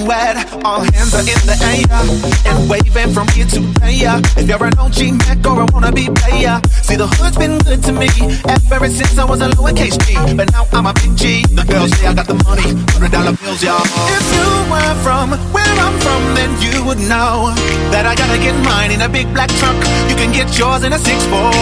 we 0.09 0.15
do 0.15 0.29
it. 0.29 0.65
All 0.65 0.81
hands 0.81 1.13
are 1.13 1.21
in 1.21 1.41
the 1.45 1.57
air 1.69 2.01
and 2.49 2.69
waving 2.69 3.13
from 3.13 3.27
here 3.29 3.45
to 3.45 3.61
there. 3.79 4.17
If 4.37 4.49
you're 4.49 4.65
an 4.65 4.77
OG 4.77 5.13
Mac 5.21 5.45
or 5.45 5.61
a 5.61 5.65
wannabe 5.69 6.09
player, 6.17 6.57
see 6.81 6.95
the 6.95 7.07
hood's 7.07 7.37
been 7.37 7.57
good 7.59 7.83
to 7.83 7.93
me 7.93 8.09
ever 8.49 8.89
since 8.89 9.17
I 9.17 9.25
was 9.25 9.41
a 9.41 9.49
lowercase 9.49 9.97
G. 10.05 10.17
But 10.35 10.51
now 10.51 10.65
I'm 10.73 10.87
a 10.87 10.93
big 10.93 11.15
G. 11.15 11.45
The 11.53 11.63
girls 11.63 11.91
say 11.97 12.07
I 12.07 12.13
got 12.13 12.27
the 12.27 12.41
money, 12.43 12.65
hundred 12.93 13.11
dollar 13.11 13.33
bills, 13.37 13.61
y'all. 13.61 13.85
If 13.85 14.25
you 14.33 14.49
were 14.73 14.95
from 15.05 15.37
where 15.53 15.75
I'm 15.77 15.95
from, 16.01 16.21
then 16.33 16.49
you 16.61 16.83
would 16.85 17.01
know 17.05 17.53
that 17.93 18.05
I 18.05 18.15
gotta 18.15 18.39
get 18.41 18.57
mine 18.65 18.91
in 18.91 19.01
a 19.01 19.09
big 19.09 19.29
black 19.33 19.49
truck. 19.61 19.77
You 20.09 20.15
can 20.17 20.31
get 20.33 20.49
yours 20.57 20.83
in 20.83 20.93
a 20.93 20.99
six 20.99 21.21
four. 21.29 21.53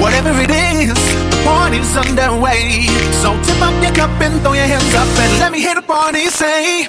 Whatever 0.00 0.34
it 0.42 0.50
is, 0.50 0.98
the 1.30 1.40
party's 1.44 1.96
underway. 1.96 2.84
So 3.22 3.32
tip 3.44 3.60
up 3.62 3.76
your 3.82 3.94
cup 3.94 4.12
and 4.20 4.40
throw 4.42 4.52
your 4.52 4.66
hands 4.66 4.94
up 4.94 5.06
and 5.06 5.32
let 5.40 5.52
me 5.52 5.60
hear 5.60 5.74
the 5.74 5.82
party 5.82 6.26
say, 6.26 6.88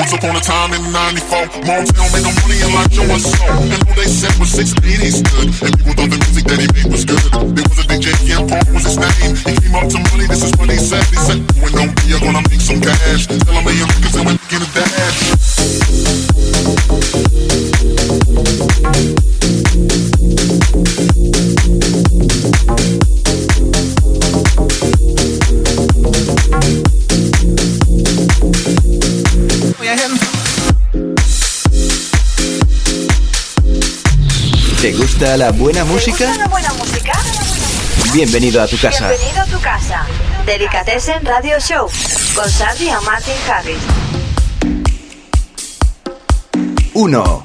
Once 0.00 0.14
upon 0.14 0.34
a 0.34 0.40
time 0.40 0.72
in 0.72 0.82
94, 0.92 1.46
Motown 1.62 2.08
made 2.10 2.24
no 2.24 2.32
money 2.40 2.58
and 2.64 2.74
like 2.74 2.90
Joe 2.90 3.04
and 3.04 3.22
Soul. 3.22 3.52
And 3.68 3.82
who 3.86 3.94
they 3.94 4.08
said 4.08 4.34
was 4.40 4.50
six 4.50 4.72
he 4.82 5.10
stood. 5.10 5.52
And 5.62 5.76
people 5.76 5.92
thought 5.92 6.10
the 6.10 6.18
music 6.18 6.44
that 6.50 6.58
he 6.58 6.66
made 6.72 6.90
was 6.90 7.04
good. 7.04 7.20
There 7.30 7.66
was 7.68 7.78
a 7.78 7.86
DJ, 7.86 8.16
Ken 8.26 8.48
Park 8.48 8.66
was 8.72 8.84
his 8.88 8.98
name. 8.98 9.36
He 9.46 9.54
came 9.60 9.74
up 9.76 9.86
to 9.92 9.98
money, 10.10 10.26
this 10.26 10.42
is 10.42 10.56
what 10.58 10.70
he 10.70 10.78
said. 10.78 11.04
He 11.12 11.16
said, 11.16 11.38
when 11.62 11.72
don't 11.78 11.94
be, 11.94 12.10
you're 12.10 12.18
gonna 12.18 12.42
make 12.50 12.60
some 12.60 12.80
cash. 12.80 13.26
Tell 13.26 13.54
him 13.54 13.64
million 13.64 13.86
niggas 13.86 14.16
and 14.18 14.26
we're 14.26 14.40
getting 14.48 14.72
a. 15.86 15.89
Throw 28.50 29.84
your 29.84 29.94
hands 29.94 30.20
¿Te 34.80 34.92
gusta 34.94 35.36
la 35.36 35.52
buena 35.52 35.80
¿Te 35.84 35.88
música? 35.90 36.26
gusta 36.26 36.38
la 36.38 36.48
buena 36.48 36.72
música? 36.74 37.12
Bienvenido 38.12 38.62
a 38.62 38.66
tu 38.66 38.76
casa. 38.78 39.08
Bienvenido 39.08 39.42
a 39.42 39.46
tu 39.46 39.60
casa. 39.60 40.06
Delicatessen 40.46 41.24
Radio 41.24 41.58
Show 41.60 41.88
con 42.34 42.50
Sandy 42.50 42.88
y 42.88 43.04
Martin 43.04 43.34
Harris. 43.48 43.99
Uno. 47.00 47.42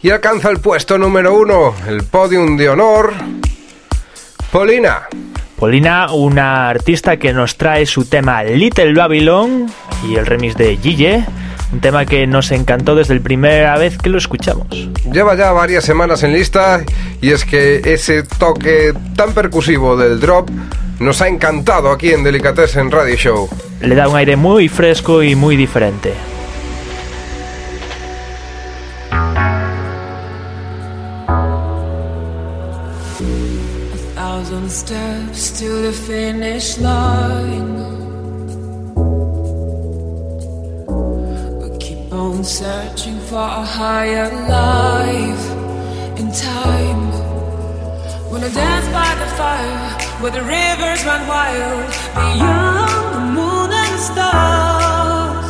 Y 0.00 0.10
alcanza 0.10 0.48
el 0.48 0.60
puesto 0.60 0.96
número 0.96 1.34
uno, 1.34 1.74
el 1.88 2.04
podium 2.04 2.56
de 2.56 2.68
honor, 2.68 3.12
Polina. 4.52 5.08
Polina, 5.56 6.12
una 6.12 6.68
artista 6.68 7.16
que 7.16 7.32
nos 7.32 7.56
trae 7.56 7.86
su 7.86 8.04
tema 8.04 8.44
Little 8.44 8.94
Babylon 8.94 9.66
y 10.08 10.14
el 10.14 10.24
remix 10.24 10.56
de 10.56 10.76
Gille, 10.76 11.26
un 11.72 11.80
tema 11.80 12.06
que 12.06 12.28
nos 12.28 12.52
encantó 12.52 12.94
desde 12.94 13.16
la 13.16 13.22
primera 13.22 13.76
vez 13.76 13.98
que 13.98 14.08
lo 14.08 14.18
escuchamos. 14.18 14.68
Lleva 15.12 15.34
ya 15.34 15.50
varias 15.50 15.82
semanas 15.82 16.22
en 16.22 16.32
lista 16.32 16.84
y 17.20 17.32
es 17.32 17.44
que 17.44 17.82
ese 17.84 18.22
toque 18.22 18.94
tan 19.16 19.34
percusivo 19.34 19.96
del 19.96 20.20
drop 20.20 20.48
nos 21.00 21.20
ha 21.22 21.26
encantado 21.26 21.90
aquí 21.90 22.12
en 22.12 22.22
Delicatessen 22.22 22.92
Radio 22.92 23.16
Show. 23.16 23.48
Le 23.80 23.96
da 23.96 24.08
un 24.08 24.14
aire 24.14 24.36
muy 24.36 24.68
fresco 24.68 25.24
y 25.24 25.34
muy 25.34 25.56
diferente. 25.56 26.14
Steps 34.70 35.58
to 35.58 35.68
the 35.82 35.92
finish 35.92 36.78
line. 36.78 37.74
We 41.60 41.78
keep 41.78 42.12
on 42.12 42.44
searching 42.44 43.18
for 43.18 43.42
a 43.42 43.64
higher 43.64 44.30
life 44.48 45.46
in 46.20 46.30
time. 46.30 47.02
When 48.30 48.44
I 48.44 48.50
dance 48.54 48.86
by 48.94 49.12
the 49.22 49.30
fire, 49.34 49.90
where 50.20 50.30
the 50.30 50.42
rivers 50.42 51.04
run 51.04 51.26
wild, 51.26 51.90
beyond 52.14 53.14
the 53.14 53.24
moon 53.36 53.70
and 53.72 53.90
the 53.94 54.02
stars. 54.10 55.46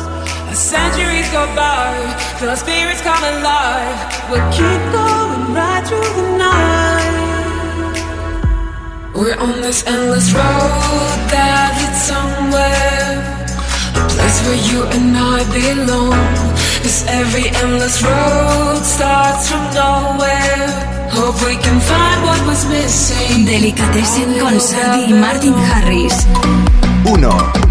As 0.49 0.59
centuries 0.59 1.29
go 1.29 1.45
by, 1.55 1.93
feel 2.39 2.49
our 2.49 2.55
spirits 2.55 3.01
come 3.01 3.23
alive. 3.23 3.97
We'll 4.31 4.51
keep 4.51 4.81
going 4.97 5.53
right 5.53 5.83
through 5.87 6.09
the 6.21 6.37
night. 6.39 6.90
We're 9.13 9.37
on 9.37 9.61
this 9.61 9.85
endless 9.85 10.31
road 10.31 11.19
that 11.35 11.75
leads 11.79 12.01
somewhere. 12.11 13.19
A 13.99 14.03
place 14.07 14.39
where 14.47 14.61
you 14.71 14.83
and 14.87 15.17
I 15.17 15.43
belong. 15.51 16.15
Cause 16.81 17.03
every 17.07 17.49
endless 17.61 18.01
road 18.01 18.81
starts 18.83 19.49
from 19.51 19.63
nowhere. 19.75 20.63
Hope 21.11 21.35
we 21.45 21.57
can 21.57 21.79
find 21.81 22.23
what 22.23 22.39
was 22.47 22.65
missing. 22.67 23.45
Delicatessen 23.45 24.39
con 24.39 24.59
Sardi 24.59 25.11
y 25.11 25.13
Martin 25.13 25.55
Harris. 25.55 26.25
1. 27.03 27.70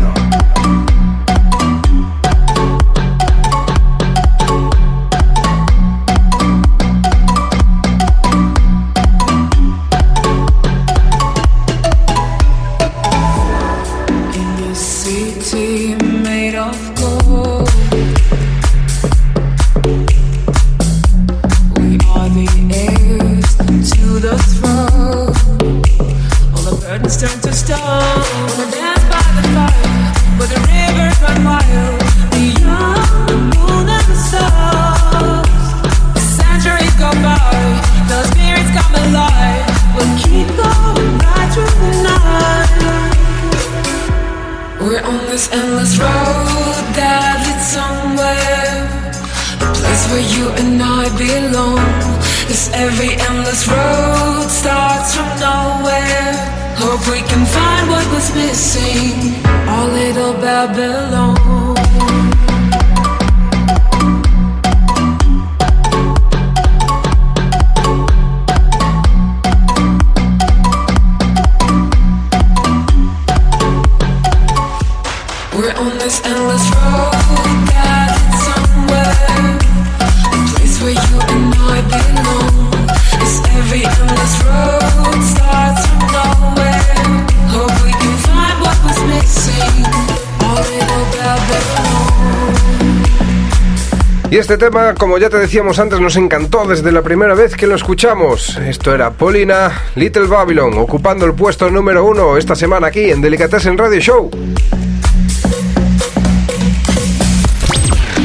Este 94.53 94.66
tema, 94.66 94.94
como 94.96 95.16
ya 95.16 95.30
te 95.30 95.36
decíamos 95.36 95.78
antes, 95.78 96.01
nos 96.01 96.16
encantó 96.16 96.64
desde 96.66 96.90
la 96.90 97.03
primera 97.03 97.34
vez 97.34 97.55
que 97.55 97.68
lo 97.68 97.76
escuchamos. 97.76 98.57
Esto 98.57 98.92
era 98.92 99.12
Polina 99.12 99.80
Little 99.94 100.26
Babylon, 100.26 100.76
ocupando 100.76 101.24
el 101.24 101.34
puesto 101.34 101.70
número 101.70 102.05
uno 102.05 102.36
esta 102.36 102.57
semana 102.57 102.88
aquí 102.88 103.12
en 103.12 103.20
Delicatessen 103.20 103.78
Radio 103.78 104.01
Show. 104.01 104.28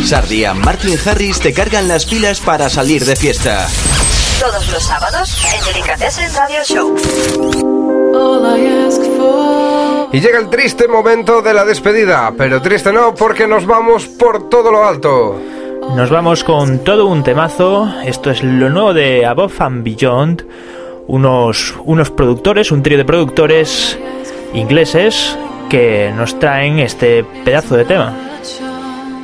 Sardi 0.03 0.47
y 0.47 0.53
Martin 0.55 0.97
Harris 1.05 1.39
te 1.39 1.53
cargan 1.53 1.88
las 1.88 2.07
pilas 2.07 2.39
para 2.39 2.69
salir 2.69 3.05
de 3.05 3.15
fiesta. 3.15 3.67
Todos 4.39 4.71
los 4.71 4.84
sábados 4.84 5.38
en 5.55 5.73
Delicatessen 5.73 6.34
Radio 6.34 6.63
Show. 6.63 6.95
All 8.15 8.57
I 8.57 8.88
ask 8.88 9.01
for. 9.15 10.09
Y 10.11 10.21
llega 10.21 10.39
el 10.39 10.49
triste 10.49 10.88
momento 10.88 11.43
de 11.43 11.53
la 11.53 11.65
despedida, 11.65 12.34
pero 12.36 12.63
triste 12.63 12.91
no 12.91 13.13
porque 13.13 13.45
nos 13.45 13.67
vamos 13.67 14.07
por 14.07 14.49
todo 14.49 14.71
lo 14.71 14.88
alto. 14.88 15.39
Nos 15.94 16.10
vamos 16.10 16.44
con 16.44 16.80
todo 16.80 17.06
un 17.08 17.24
temazo. 17.24 17.90
Esto 18.06 18.30
es 18.32 18.44
lo 18.44 18.70
nuevo 18.70 18.94
de 18.94 19.26
Above 19.26 19.62
and 19.62 19.84
Beyond. 19.84 20.46
Unos, 21.08 21.76
unos 21.86 22.10
productores, 22.12 22.72
un 22.72 22.82
trío 22.84 22.98
de 22.98 23.06
productores 23.06 23.98
ingleses 24.54 25.38
que 25.70 26.12
nos 26.16 26.38
traen 26.40 26.80
este 26.80 27.24
pedazo 27.46 27.76
de 27.78 27.86
tema. 27.86 28.14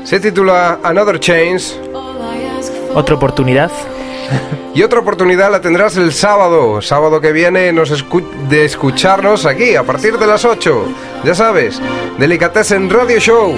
Se 0.04 0.20
titula 0.20 0.80
Another 0.84 1.20
Change 1.20 1.76
Otra 2.94 3.16
oportunidad. 3.16 3.72
y 4.76 4.84
otra 4.84 5.00
oportunidad 5.00 5.52
la 5.52 5.60
tendrás 5.62 5.98
el 5.98 6.14
sábado, 6.14 6.82
sábado 6.82 7.20
que 7.20 7.32
viene 7.34 7.74
nos 7.74 7.92
escu- 7.92 8.30
de 8.48 8.64
escucharnos 8.66 9.46
aquí 9.46 9.76
a 9.76 9.84
partir 9.84 10.18
de 10.18 10.28
las 10.28 10.46
8. 10.46 10.86
Ya 11.26 11.36
sabes, 11.36 11.82
Delicatessen 12.18 12.90
Radio 12.90 13.20
Show. 13.20 13.54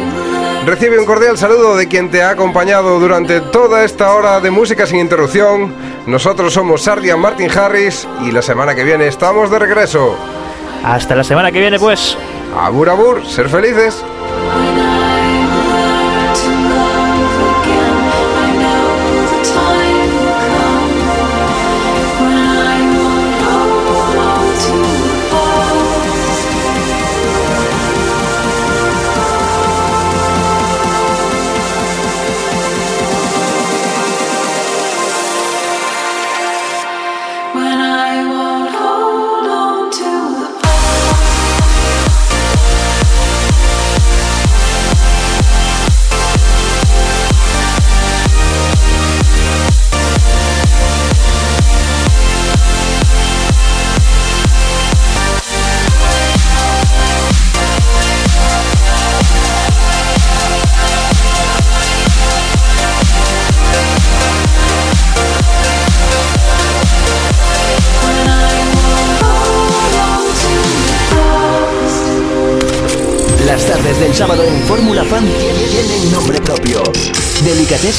Recibe 0.66 0.98
un 0.98 1.06
cordial 1.06 1.38
saludo 1.38 1.76
de 1.76 1.90
quien 1.90 2.10
te 2.10 2.24
ha 2.24 2.30
acompañado 2.30 2.98
durante 2.98 3.42
toda 3.42 3.84
esta 3.84 4.14
hora 4.14 4.40
de 4.40 4.50
música 4.50 4.86
sin 4.86 5.00
interrupción. 5.00 5.74
Nosotros 6.08 6.54
somos 6.54 6.84
Sardia 6.84 7.18
Martin 7.18 7.52
Harris 7.52 8.08
y 8.26 8.32
la 8.32 8.42
semana 8.42 8.74
que 8.74 8.86
viene 8.86 9.08
estamos 9.08 9.52
de 9.52 9.60
regreso. 9.60 10.16
Hasta 10.86 11.16
la 11.16 11.24
semana 11.26 11.52
que 11.52 11.60
viene, 11.60 11.78
pues. 11.78 12.18
Abur 12.58 12.90
abur, 12.90 13.26
ser 13.26 13.50
felices. 13.50 14.04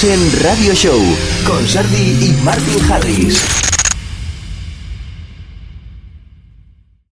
Delicatessen 0.05 0.43
Radio 0.43 0.75
Show 0.75 1.01
con 1.47 1.67
Sardi 1.67 2.27
y 2.27 2.33
Martin 2.45 2.91
Harris. 2.91 3.74